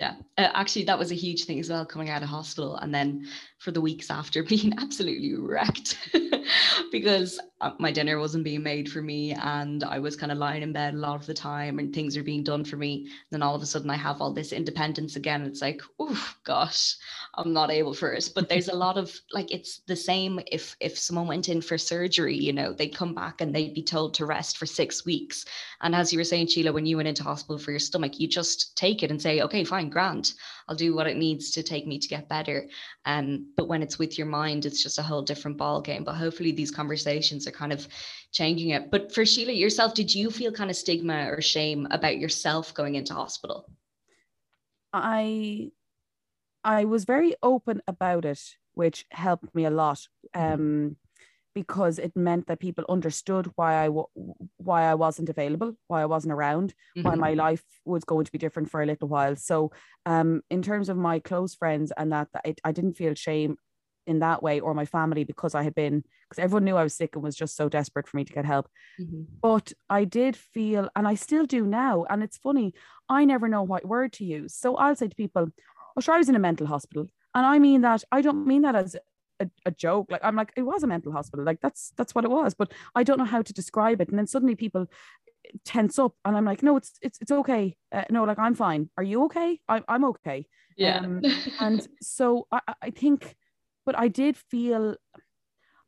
[0.02, 2.92] Yeah, uh, actually, that was a huge thing as well coming out of hospital, and
[2.92, 3.28] then
[3.62, 5.96] for the weeks after being absolutely wrecked
[6.92, 10.64] because uh, my dinner wasn't being made for me and I was kind of lying
[10.64, 13.04] in bed a lot of the time and things are being done for me.
[13.04, 15.44] and Then all of a sudden I have all this independence again.
[15.44, 16.96] It's like, oh gosh,
[17.36, 18.32] I'm not able for it.
[18.34, 21.78] But there's a lot of like it's the same if if someone went in for
[21.78, 25.46] surgery, you know, they'd come back and they'd be told to rest for six weeks.
[25.82, 28.28] And as you were saying, Sheila, when you went into hospital for your stomach, you
[28.28, 30.34] just take it and say, okay, fine, grant.
[30.68, 32.68] I'll do what it needs to take me to get better.
[33.06, 36.04] Um, but when it's with your mind, it's just a whole different ball game.
[36.04, 37.88] But hopefully these conversations are kind of
[38.32, 38.90] changing it.
[38.90, 42.96] But for Sheila yourself, did you feel kind of stigma or shame about yourself going
[42.96, 43.70] into hospital?
[44.94, 45.72] I
[46.64, 50.08] I was very open about it, which helped me a lot.
[50.36, 50.54] Mm-hmm.
[50.54, 50.96] Um,
[51.54, 54.08] because it meant that people understood why I w-
[54.58, 57.08] why I wasn't available, why I wasn't around, mm-hmm.
[57.08, 59.36] why my life was going to be different for a little while.
[59.36, 59.72] So,
[60.06, 63.58] um, in terms of my close friends and that, that it, I didn't feel shame
[64.08, 66.96] in that way or my family because I had been because everyone knew I was
[66.96, 68.70] sick and was just so desperate for me to get help.
[69.00, 69.24] Mm-hmm.
[69.42, 72.74] But I did feel, and I still do now, and it's funny,
[73.10, 74.56] I never know what word to use.
[74.56, 75.48] So I'll say to people,
[75.96, 78.64] "Oh, sure, I was in a mental hospital." And I mean that I don't mean
[78.64, 78.96] that as
[79.42, 80.08] a, a joke.
[80.10, 81.46] Like I'm like, it was a mental hospital.
[81.46, 82.54] Like that's that's what it was.
[82.54, 84.10] But I don't know how to describe it.
[84.10, 84.88] And then suddenly people
[85.66, 87.76] tense up and I'm like, no, it's it's it's okay.
[87.92, 88.90] Uh, no, like I'm fine.
[88.98, 89.60] Are you okay?
[89.68, 90.46] I, I'm okay.
[90.78, 91.00] Yeah.
[91.00, 91.22] Um,
[91.60, 93.36] and so I, I think,
[93.86, 94.96] but I did feel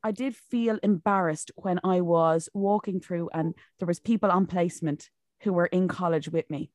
[0.03, 5.09] I did feel embarrassed when I was walking through and there was people on placement
[5.43, 6.71] who were in college with me.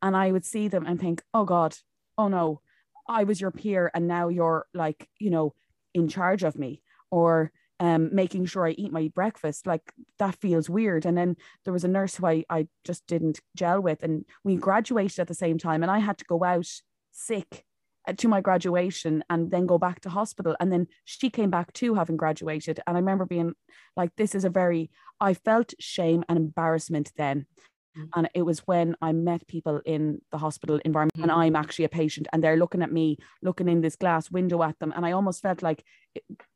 [0.00, 1.76] And I would see them and think, oh God,
[2.18, 2.60] oh no,
[3.08, 5.54] I was your peer and now you're like, you know,
[5.94, 9.66] in charge of me or um, making sure I eat my breakfast.
[9.66, 11.04] Like that feels weird.
[11.04, 14.04] And then there was a nurse who I, I just didn't gel with.
[14.04, 15.82] And we graduated at the same time.
[15.82, 16.68] And I had to go out
[17.10, 17.64] sick
[18.06, 20.54] uh, to my graduation and then go back to hospital.
[20.60, 22.78] And then she came back too, having graduated.
[22.86, 23.54] And I remember being
[23.96, 24.90] like, this is a very,
[25.20, 27.46] I felt shame and embarrassment then.
[27.96, 28.18] Mm-hmm.
[28.18, 31.24] And it was when I met people in the hospital environment mm-hmm.
[31.24, 34.62] and I'm actually a patient and they're looking at me, looking in this glass window
[34.62, 34.92] at them.
[34.96, 35.84] And I almost felt like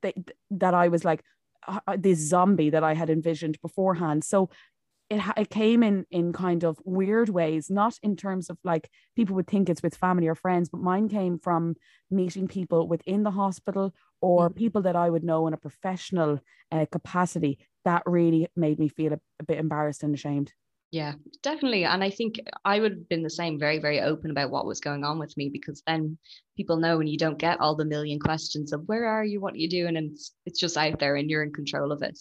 [0.02, 0.14] they,
[0.50, 1.22] that I was like
[1.66, 4.24] uh, uh, this zombie that I had envisioned beforehand.
[4.24, 4.50] So
[5.10, 9.36] it, it came in in kind of weird ways, not in terms of like people
[9.36, 11.76] would think it's with family or friends, but mine came from
[12.10, 14.58] meeting people within the hospital or mm-hmm.
[14.58, 16.40] people that I would know in a professional
[16.72, 17.58] uh, capacity.
[17.84, 20.52] That really made me feel a, a bit embarrassed and ashamed.
[20.92, 21.84] Yeah, definitely.
[21.84, 24.80] And I think I would have been the same, very, very open about what was
[24.80, 26.16] going on with me because then
[26.56, 29.54] people know and you don't get all the million questions of where are you, what
[29.54, 29.96] are you doing?
[29.96, 32.18] And it's, it's just out there and you're in control of it.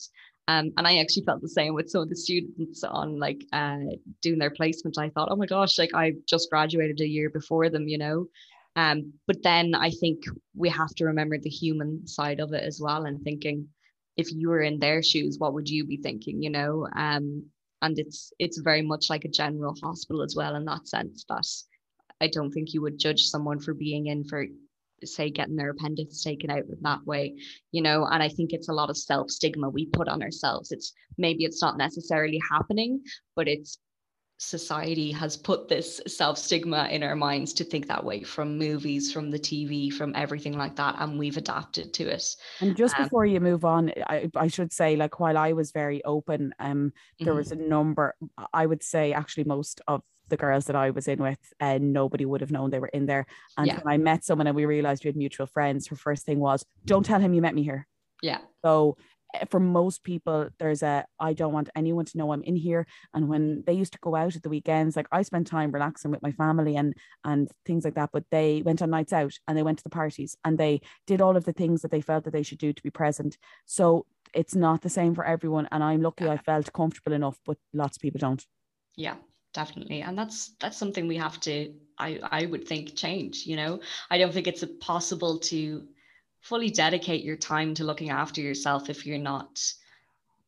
[0.48, 3.78] Um, and I actually felt the same with some of the students on like uh,
[4.22, 4.98] doing their placement.
[4.98, 8.28] I thought, oh my gosh, like I just graduated a year before them, you know.
[8.76, 10.24] Um, but then I think
[10.56, 13.70] we have to remember the human side of it as well and thinking,
[14.18, 16.88] if you were in their shoes, what would you be thinking, you know?
[16.96, 17.46] Um,
[17.86, 21.46] and it's it's very much like a general hospital as well in that sense that
[22.20, 24.46] I don't think you would judge someone for being in for
[25.04, 27.36] say getting their appendix taken out in that way
[27.72, 28.06] you know?
[28.06, 30.72] And i think it's a lot of self stigma we put on ourselves.
[30.72, 33.02] It's maybe it's not necessarily happening
[33.36, 33.78] but it's
[34.38, 39.12] society has put this self stigma in our minds to think that way from movies,
[39.12, 42.36] from the TV, from everything like that, and we've adapted to it.
[42.60, 45.72] And just um, before you move on, I, I should say, like while I was
[45.72, 47.38] very open, um, there mm-hmm.
[47.38, 48.16] was a number.
[48.54, 52.00] I would say actually most of the girls that I was in with, and uh,
[52.02, 53.26] nobody would have known they were in there.
[53.58, 53.80] And yeah.
[53.82, 56.66] when I met someone and we realized we had mutual friends, her first thing was,
[56.86, 57.88] "Don't tell him you met me here."
[58.22, 58.40] Yeah.
[58.64, 58.98] So
[59.42, 62.86] Eh, for most people there's a i don't want anyone to know i'm in here.
[63.14, 66.12] And when they used to go out at the weekends like i spent time relaxing
[66.12, 69.58] with my family and and things like that but they went on nights out and
[69.58, 72.24] they went to the parties and they did all of the things that they felt
[72.24, 73.38] that they should do to be present.
[73.66, 77.58] So it's not the same for everyone and i'm lucky i felt comfortable enough but
[77.74, 78.46] lots of people don't.
[78.96, 79.16] Yeah
[79.54, 80.02] definitely.
[80.02, 83.80] And that's that's something we have to i i would think change you know?
[84.10, 85.88] I don't think it's possible to
[86.46, 89.60] fully dedicate your time to looking after yourself if you're not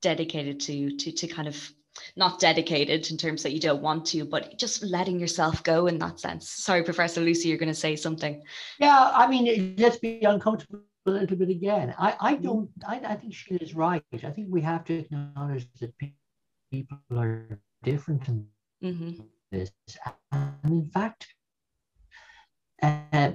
[0.01, 1.71] dedicated to to to kind of
[2.15, 5.97] not dedicated in terms that you don't want to, but just letting yourself go in
[5.97, 6.47] that sense.
[6.47, 8.43] Sorry, Professor Lucey, you're going to say something.
[8.79, 11.95] Yeah, I mean, let's be uncomfortable a little bit again.
[11.97, 12.43] I, I mm-hmm.
[12.43, 14.03] don't, I, I think she is right.
[14.13, 15.91] I think we have to acknowledge that
[16.71, 18.47] people are different in
[18.83, 19.23] mm-hmm.
[19.51, 19.71] this.
[20.31, 21.33] And in fact,
[22.83, 23.31] uh,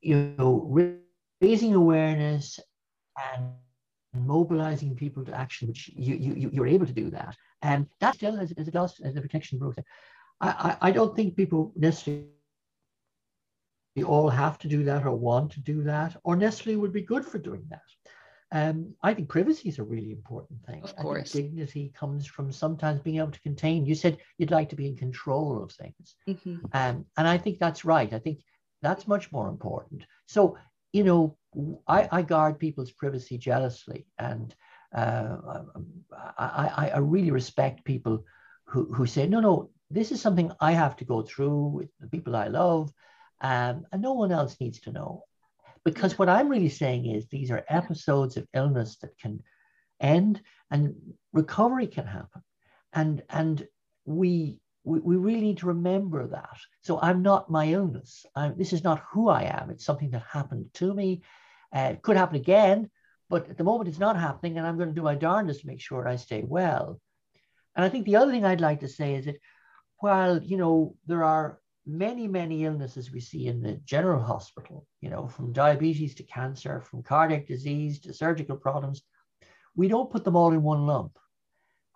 [0.00, 0.66] you know,
[1.44, 2.60] raising awareness
[3.32, 3.42] and
[4.14, 7.36] mobilizing people to action, which you, you, you're able to do that.
[7.62, 9.84] And that still as, as it does as the protection process.
[10.40, 12.28] I, I, I don't think people necessarily
[14.06, 17.24] all have to do that or want to do that or necessarily would be good
[17.24, 17.88] for doing that.
[18.52, 20.82] Um, I think privacy is a really important thing.
[20.82, 21.32] Of course.
[21.32, 23.86] dignity comes from sometimes being able to contain.
[23.86, 26.14] You said you'd like to be in control of things.
[26.28, 26.56] Mm-hmm.
[26.72, 28.12] Um, and I think that's right.
[28.12, 28.38] I think
[28.80, 30.02] that's much more important.
[30.26, 30.56] So
[30.94, 31.36] you know,
[31.88, 34.54] I, I guard people's privacy jealously, and
[34.94, 35.36] uh,
[36.38, 38.24] I, I really respect people
[38.66, 42.06] who, who say, no, no, this is something I have to go through with the
[42.06, 42.92] people I love,
[43.40, 45.24] um, and no one else needs to know.
[45.84, 49.42] Because what I'm really saying is these are episodes of illness that can
[50.00, 50.40] end
[50.70, 50.94] and
[51.32, 52.42] recovery can happen.
[52.92, 53.66] And, and
[54.04, 56.58] we we, we really need to remember that.
[56.82, 58.26] So I'm not my illness.
[58.36, 59.70] I'm, this is not who I am.
[59.70, 61.22] It's something that happened to me.
[61.74, 62.90] Uh, it could happen again,
[63.28, 65.66] but at the moment it's not happening, and I'm going to do my darndest to
[65.66, 67.00] make sure I stay well.
[67.74, 69.40] And I think the other thing I'd like to say is that
[69.98, 75.10] while you know there are many many illnesses we see in the general hospital, you
[75.10, 79.02] know from diabetes to cancer, from cardiac disease to surgical problems,
[79.74, 81.18] we don't put them all in one lump.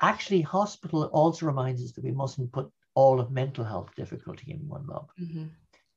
[0.01, 4.67] Actually, hospital also reminds us that we mustn't put all of mental health difficulty in
[4.67, 5.09] one lump.
[5.21, 5.45] Mm-hmm.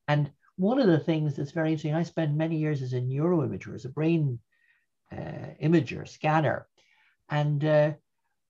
[0.07, 3.73] And one of the things that's very interesting, I spent many years as a neuroimager,
[3.73, 4.37] as a brain
[5.11, 6.67] uh, imager, scanner.
[7.27, 7.93] And uh,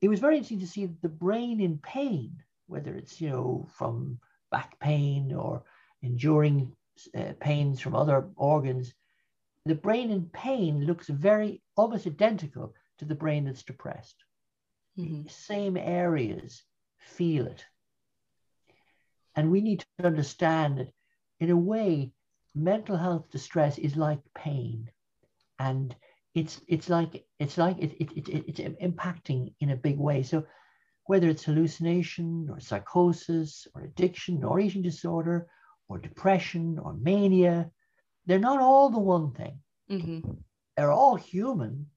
[0.02, 4.20] it was very interesting to see the brain in pain, whether it's, you know, from
[4.52, 5.64] back pain or
[6.02, 6.76] enduring
[7.16, 8.94] uh, pains from other organs.
[9.66, 14.18] The brain in pain looks very almost identical to the brain that's depressed.
[15.00, 15.30] Mm-hmm.
[15.30, 16.64] Same areas
[17.00, 17.64] feel it.
[19.36, 20.92] And we need to understand that,
[21.40, 22.12] in a way,
[22.54, 24.90] mental health distress is like pain,
[25.60, 25.96] and
[26.34, 30.24] it's it's like it's like it, it, it, it's impacting in a big way.
[30.24, 30.46] So,
[31.06, 35.48] whether it's hallucination or psychosis or addiction or eating disorder
[35.88, 37.72] or depression or mania,
[38.26, 39.60] they're not all the one thing.
[39.90, 40.32] Mm-hmm.
[40.78, 41.88] They're all human.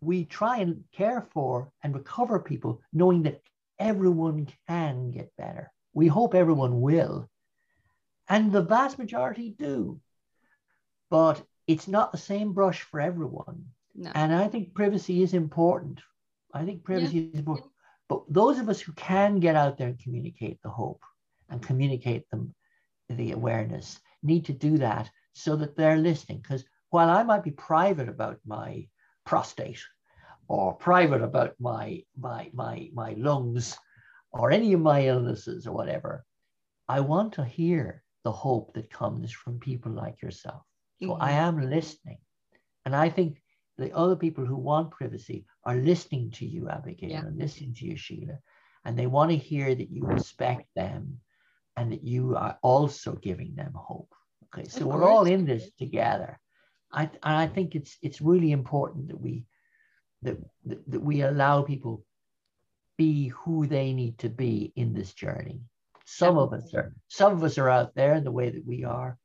[0.00, 3.40] We try and care for and recover people, knowing that
[3.78, 5.72] everyone can get better.
[5.96, 7.30] We hope everyone will.
[8.28, 9.98] And the vast majority do.
[11.08, 13.64] But it's not the same brush for everyone.
[13.94, 14.10] No.
[14.14, 16.02] And I think privacy is important.
[16.52, 17.28] I think privacy yeah.
[17.32, 17.70] is important.
[18.10, 21.02] But those of us who can get out there and communicate the hope
[21.48, 22.54] and communicate them
[23.08, 26.40] the awareness need to do that so that they're listening.
[26.42, 28.86] Because while I might be private about my
[29.24, 29.82] prostate
[30.46, 33.78] or private about my my my my lungs
[34.38, 36.24] or any of my illnesses or whatever,
[36.88, 40.62] I want to hear the hope that comes from people like yourself.
[41.02, 41.22] So mm-hmm.
[41.22, 42.18] I am listening.
[42.84, 43.42] And I think
[43.78, 47.20] the other people who want privacy are listening to you, Abigail, yeah.
[47.20, 48.38] and listening to you, Sheila.
[48.84, 51.18] And they want to hear that you respect them
[51.76, 54.12] and that you are also giving them hope.
[54.44, 56.38] Okay, so we're all in this together.
[56.92, 59.44] I, and I think it's it's really important that we
[60.22, 62.04] that, that, that we allow people
[62.96, 65.60] be who they need to be in this journey.
[66.04, 68.84] Some of us are some of us are out there in the way that we
[68.84, 69.18] are,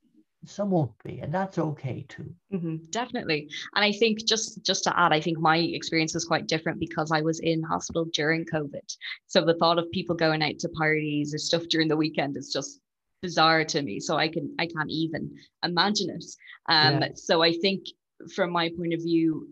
[0.46, 2.34] some won't be and that's okay too.
[2.54, 3.50] Mm-hmm, definitely.
[3.76, 7.12] And i think just just to add i think my experience was quite different because
[7.12, 8.96] i was in hospital during covid.
[9.28, 12.52] So the thought of people going out to parties or stuff during the weekend is
[12.52, 12.80] just
[13.22, 14.00] bizarre to me.
[14.00, 16.26] So i can i can't even imagine it.
[16.68, 17.10] Um yeah.
[17.16, 17.86] so i think
[18.34, 19.48] from my point of view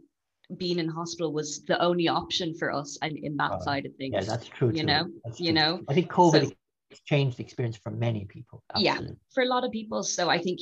[0.58, 3.96] being in hospital was the only option for us and in that uh, side of
[3.96, 4.86] things yeah that's true you too.
[4.86, 5.82] know that's you know?
[5.88, 6.52] I think covid so,
[7.06, 9.08] changed the experience for many people Absolutely.
[9.08, 10.02] yeah for a lot of people.
[10.04, 10.60] So i think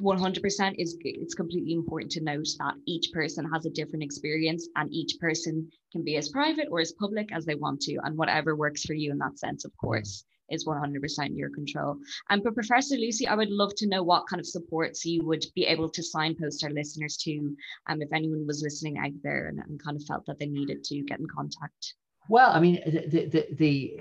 [0.00, 4.90] 100% is it's completely important to note that each person has a different experience and
[4.92, 8.54] each person can be as private or as public as they want to and whatever
[8.54, 11.96] works for you in that sense of course is 100% your control
[12.28, 15.44] and but professor lucey i would love to know what kind of supports you would
[15.54, 17.56] be able to signpost our listeners to
[17.88, 20.82] um, if anyone was listening out there and, and kind of felt that they needed
[20.84, 21.94] to get in contact
[22.28, 24.00] well i mean the, the, the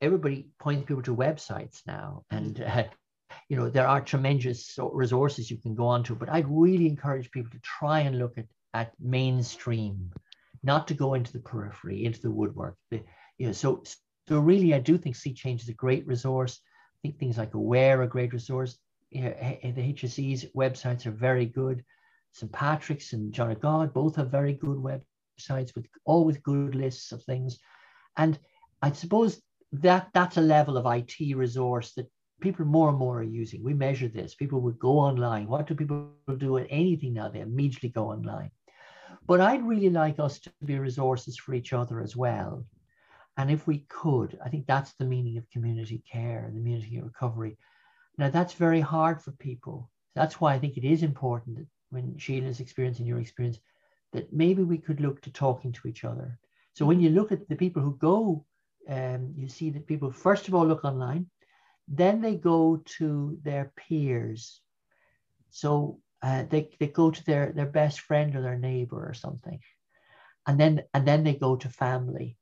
[0.00, 2.84] everybody points people to websites now and uh,
[3.48, 7.50] you know, there are tremendous resources you can go onto, but I'd really encourage people
[7.52, 10.12] to try and look at, at mainstream,
[10.62, 12.76] not to go into the periphery, into the woodwork.
[12.90, 13.02] The,
[13.38, 13.82] you know, so,
[14.28, 16.60] so really, I do think See Change is a great resource.
[16.62, 18.78] I think things like Aware are a great resource.
[19.12, 21.84] The HSE's websites are very good.
[22.32, 22.50] St.
[22.50, 27.12] Patrick's and John of God both have very good websites with all with good lists
[27.12, 27.58] of things.
[28.16, 28.38] And
[28.82, 29.40] I suppose
[29.72, 32.10] that that's a level of IT resource that
[32.40, 33.62] people more and more are using.
[33.62, 34.34] We measure this.
[34.34, 35.46] People would go online.
[35.46, 37.28] What do people do at anything now?
[37.28, 38.50] They immediately go online.
[39.26, 42.64] But I'd really like us to be resources for each other as well.
[43.36, 47.00] And if we could, I think that's the meaning of community care and the community
[47.00, 47.56] recovery.
[48.16, 49.90] Now, that's very hard for people.
[50.14, 53.58] That's why I think it is important that when Sheila's experience and your experience,
[54.12, 56.38] that maybe we could look to talking to each other.
[56.74, 58.44] So when you look at the people who go,
[58.88, 61.26] um, you see that people, first of all, look online
[61.88, 64.60] then they go to their peers.
[65.50, 69.60] So uh, they, they go to their, their best friend or their neighbor or something.
[70.46, 72.36] And then and then they go to family.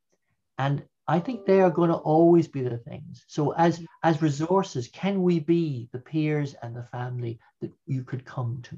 [0.62, 3.24] And I think they are going to always be the things.
[3.26, 3.74] So as
[4.08, 8.76] as resources, can we be the peers and the family that you could come to?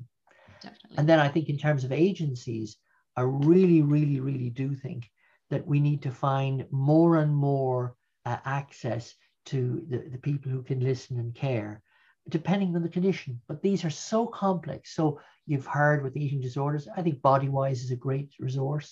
[0.62, 0.96] Definitely.
[0.98, 2.68] And then I think in terms of agencies,
[3.16, 5.10] I really, really, really do think
[5.50, 9.14] that we need to find more and more uh, access
[9.52, 11.82] to the, the people who can listen and care,
[12.30, 13.42] depending on the condition.
[13.46, 14.94] But these are so complex.
[14.94, 18.90] So you've heard with eating disorders, I think Bodywhys is a great resource.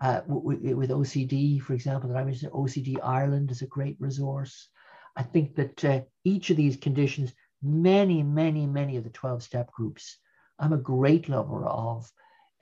[0.00, 4.68] Uh, with, OCD, for example, that I mentioned, OCD Ireland is a great resource.
[5.16, 7.32] I think that uh, each of these conditions,
[7.62, 10.18] many, many, many of the 12 step groups,
[10.58, 12.10] I'm a great lover of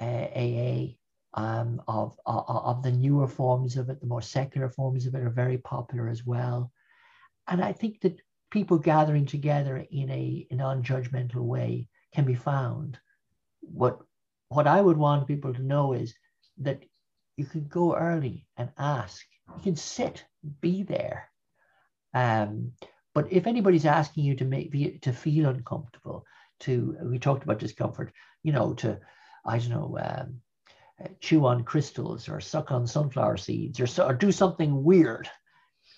[0.01, 0.95] uh, AA,
[1.35, 5.22] um, of, of, of the newer forms of it, the more secular forms of it
[5.22, 6.70] are very popular as well.
[7.49, 8.20] And I think that
[8.51, 12.99] people gathering together in a, a non-judgmental way can be found.
[13.61, 14.01] What
[14.49, 16.14] what I would want people to know is
[16.59, 16.85] that
[17.43, 19.26] you can go early and ask.
[19.57, 20.24] You can sit,
[20.61, 21.28] be there.
[22.14, 22.72] Um,
[23.14, 26.24] but if anybody's asking you to make to feel uncomfortable,
[26.61, 28.12] to we talked about discomfort,
[28.45, 29.01] you know, to
[29.45, 30.40] I don't know, um,
[31.20, 35.28] chew on crystals or suck on sunflower seeds or, or do something weird,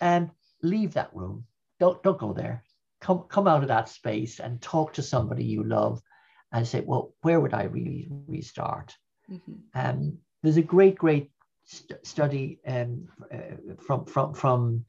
[0.01, 0.31] and
[0.63, 1.45] leave that room.
[1.79, 2.65] Don't don't go there.
[3.03, 6.01] Come come out of that space and talk to somebody you love,
[6.53, 8.97] and say, well, where would I really restart?
[9.31, 9.53] Mm-hmm.
[9.75, 11.31] Um, there's a great great
[11.65, 14.85] st- study um, uh, from from from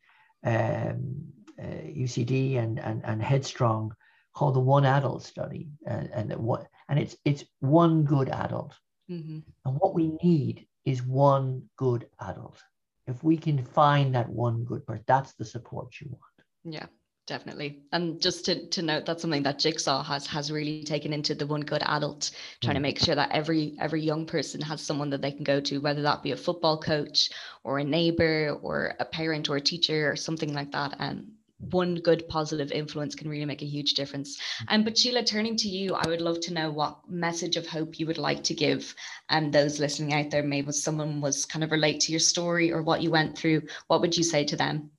[0.45, 1.15] um,
[1.59, 3.93] uh, UCD and, and and Headstrong
[4.33, 8.73] called the One Adult Study, uh, and what and it's it's one good adult,
[9.09, 9.39] mm-hmm.
[9.65, 12.61] and what we need is one good adult
[13.07, 16.75] if we can find that one good person, that's the support you want.
[16.75, 16.87] Yeah,
[17.27, 17.83] definitely.
[17.91, 21.47] And just to, to note that's something that Jigsaw has has really taken into the
[21.47, 22.77] one good adult, trying mm.
[22.77, 25.79] to make sure that every every young person has someone that they can go to,
[25.79, 27.29] whether that be a football coach
[27.63, 30.95] or a neighbor or a parent or a teacher or something like that.
[30.99, 31.31] And
[31.71, 34.37] one good positive influence can really make a huge difference.
[34.67, 37.65] And um, but Sheila, turning to you, I would love to know what message of
[37.65, 38.93] hope you would like to give
[39.29, 40.43] and um, those listening out there.
[40.43, 43.63] Maybe someone was kind of relate to your story or what you went through.
[43.87, 44.91] What would you say to them?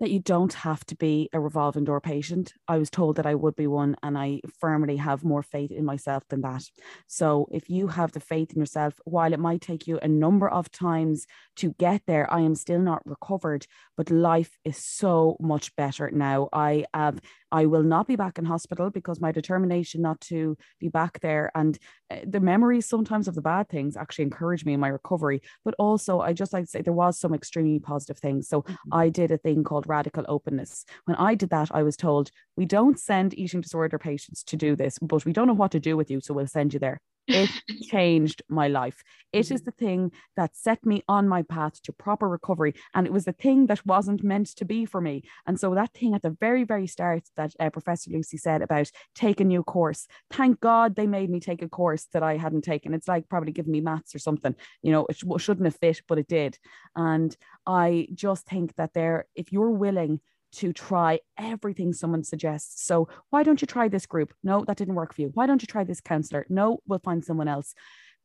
[0.00, 2.54] That you don't have to be a revolving door patient.
[2.66, 5.84] I was told that I would be one, and I firmly have more faith in
[5.84, 6.62] myself than that.
[7.06, 10.48] So, if you have the faith in yourself, while it might take you a number
[10.48, 11.26] of times
[11.56, 16.48] to get there, I am still not recovered, but life is so much better now.
[16.52, 17.20] I have
[17.50, 21.50] I will not be back in hospital because my determination not to be back there
[21.54, 21.78] and
[22.10, 25.42] uh, the memories sometimes of the bad things actually encourage me in my recovery.
[25.64, 28.48] But also, I just like to say there was some extremely positive things.
[28.48, 28.74] So mm-hmm.
[28.92, 30.84] I did a thing called radical openness.
[31.04, 34.76] When I did that, I was told, we don't send eating disorder patients to do
[34.76, 36.20] this, but we don't know what to do with you.
[36.20, 37.00] So we'll send you there.
[37.28, 37.50] It
[37.82, 39.02] changed my life.
[39.32, 39.64] It is mm-hmm.
[39.66, 42.74] the thing that set me on my path to proper recovery.
[42.94, 45.22] And it was the thing that wasn't meant to be for me.
[45.46, 48.90] And so that thing at the very, very start that uh, Professor Lucey said about
[49.14, 52.62] take a new course, thank God they made me take a course that I hadn't
[52.62, 52.94] taken.
[52.94, 54.54] It's like probably giving me maths or something.
[54.82, 56.58] You know, it sh- shouldn't have fit, but it did.
[56.96, 60.20] And I just think that there, if you're willing
[60.52, 62.84] to try everything someone suggests.
[62.84, 64.32] So, why don't you try this group?
[64.42, 65.30] No, that didn't work for you.
[65.34, 66.46] Why don't you try this counselor?
[66.48, 67.74] No, we'll find someone else.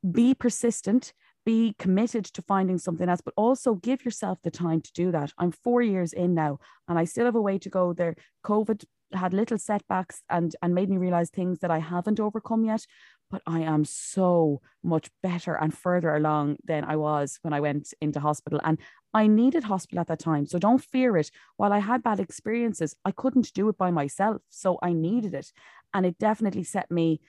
[0.09, 1.13] Be persistent,
[1.45, 5.31] be committed to finding something else, but also give yourself the time to do that.
[5.37, 8.15] I'm four years in now and I still have a way to go there.
[8.45, 8.85] COVID
[9.15, 12.85] had little setbacks and and made me realize things that I haven't overcome yet
[13.33, 17.91] but I am so much better and further along than I was when I went
[17.99, 18.61] into hospital.
[18.63, 18.77] And
[19.11, 21.31] I needed hospital at that time so don't fear it.
[21.57, 25.51] While I had bad experiences I couldn't do it by myself so I needed it.
[25.95, 27.21] And it definitely set me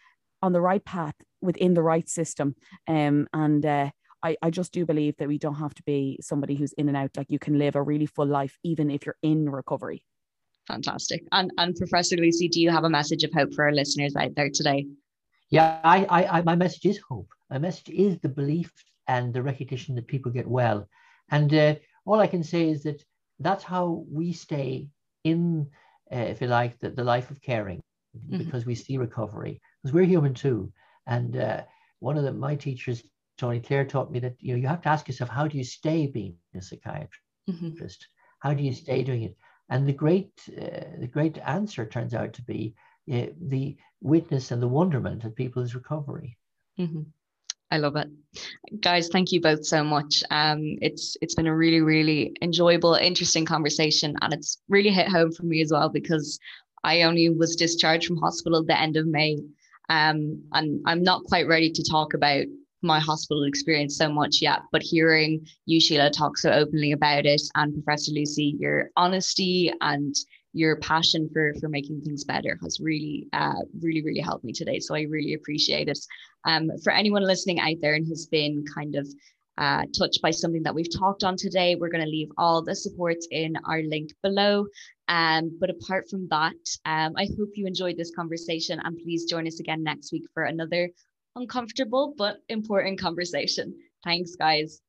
[0.42, 2.54] on the right path within the right system.
[2.86, 3.90] Um, and uh,
[4.22, 6.98] I, I just do believe that we don't have to be somebody who's in and
[6.98, 7.16] out.
[7.16, 10.04] Like you can live a really full life even if you're in recovery
[10.66, 11.24] Fantastic.
[11.32, 14.34] And and Professor Lucey, do you have a message of hope for our listeners out
[14.34, 14.86] there today?
[15.50, 17.28] Yeah, I, I, I my message is hope.
[17.50, 18.72] My message is the belief
[19.06, 20.88] and the recognition that people get well.
[21.30, 21.74] And uh,
[22.06, 23.04] all I can say is that
[23.38, 24.88] that's how we stay
[25.24, 25.66] in,
[26.12, 27.82] uh, if you like, the, the life of caring,
[28.16, 28.38] mm-hmm.
[28.38, 30.72] because we see recovery, because we're human too.
[31.06, 31.62] And uh,
[32.00, 33.02] one of the, my teachers,
[33.36, 35.64] Tony Clare, taught me that you know you have to ask yourself, how do you
[35.64, 37.20] stay being a psychiatrist?
[37.50, 37.86] Mm-hmm.
[38.40, 39.36] How do you stay doing it?
[39.70, 42.74] And the great, uh, the great answer turns out to be
[43.12, 46.36] uh, the witness and the wonderment of people's recovery.
[46.78, 47.02] Mm-hmm.
[47.70, 48.08] I love it,
[48.80, 49.08] guys.
[49.08, 50.22] Thank you both so much.
[50.30, 55.32] Um, it's it's been a really really enjoyable, interesting conversation, and it's really hit home
[55.32, 56.38] for me as well because
[56.84, 59.38] I only was discharged from hospital at the end of May,
[59.88, 62.44] um, and I'm not quite ready to talk about
[62.84, 67.42] my hospital experience so much yet, but hearing you, Sheila, talk so openly about it,
[67.54, 70.14] and Professor Lucey, your honesty and
[70.52, 74.78] your passion for for making things better has really, uh, really, really helped me today.
[74.78, 75.98] So I really appreciate it.
[76.44, 79.08] Um, for anyone listening out there and has been kind of
[79.58, 82.74] uh, touched by something that we've talked on today, we're going to leave all the
[82.74, 84.66] supports in our link below.
[85.08, 86.54] Um, but apart from that,
[86.86, 90.44] um, I hope you enjoyed this conversation and please join us again next week for
[90.44, 90.90] another
[91.36, 93.74] uncomfortable but important conversation.
[94.04, 94.80] Thanks, guys.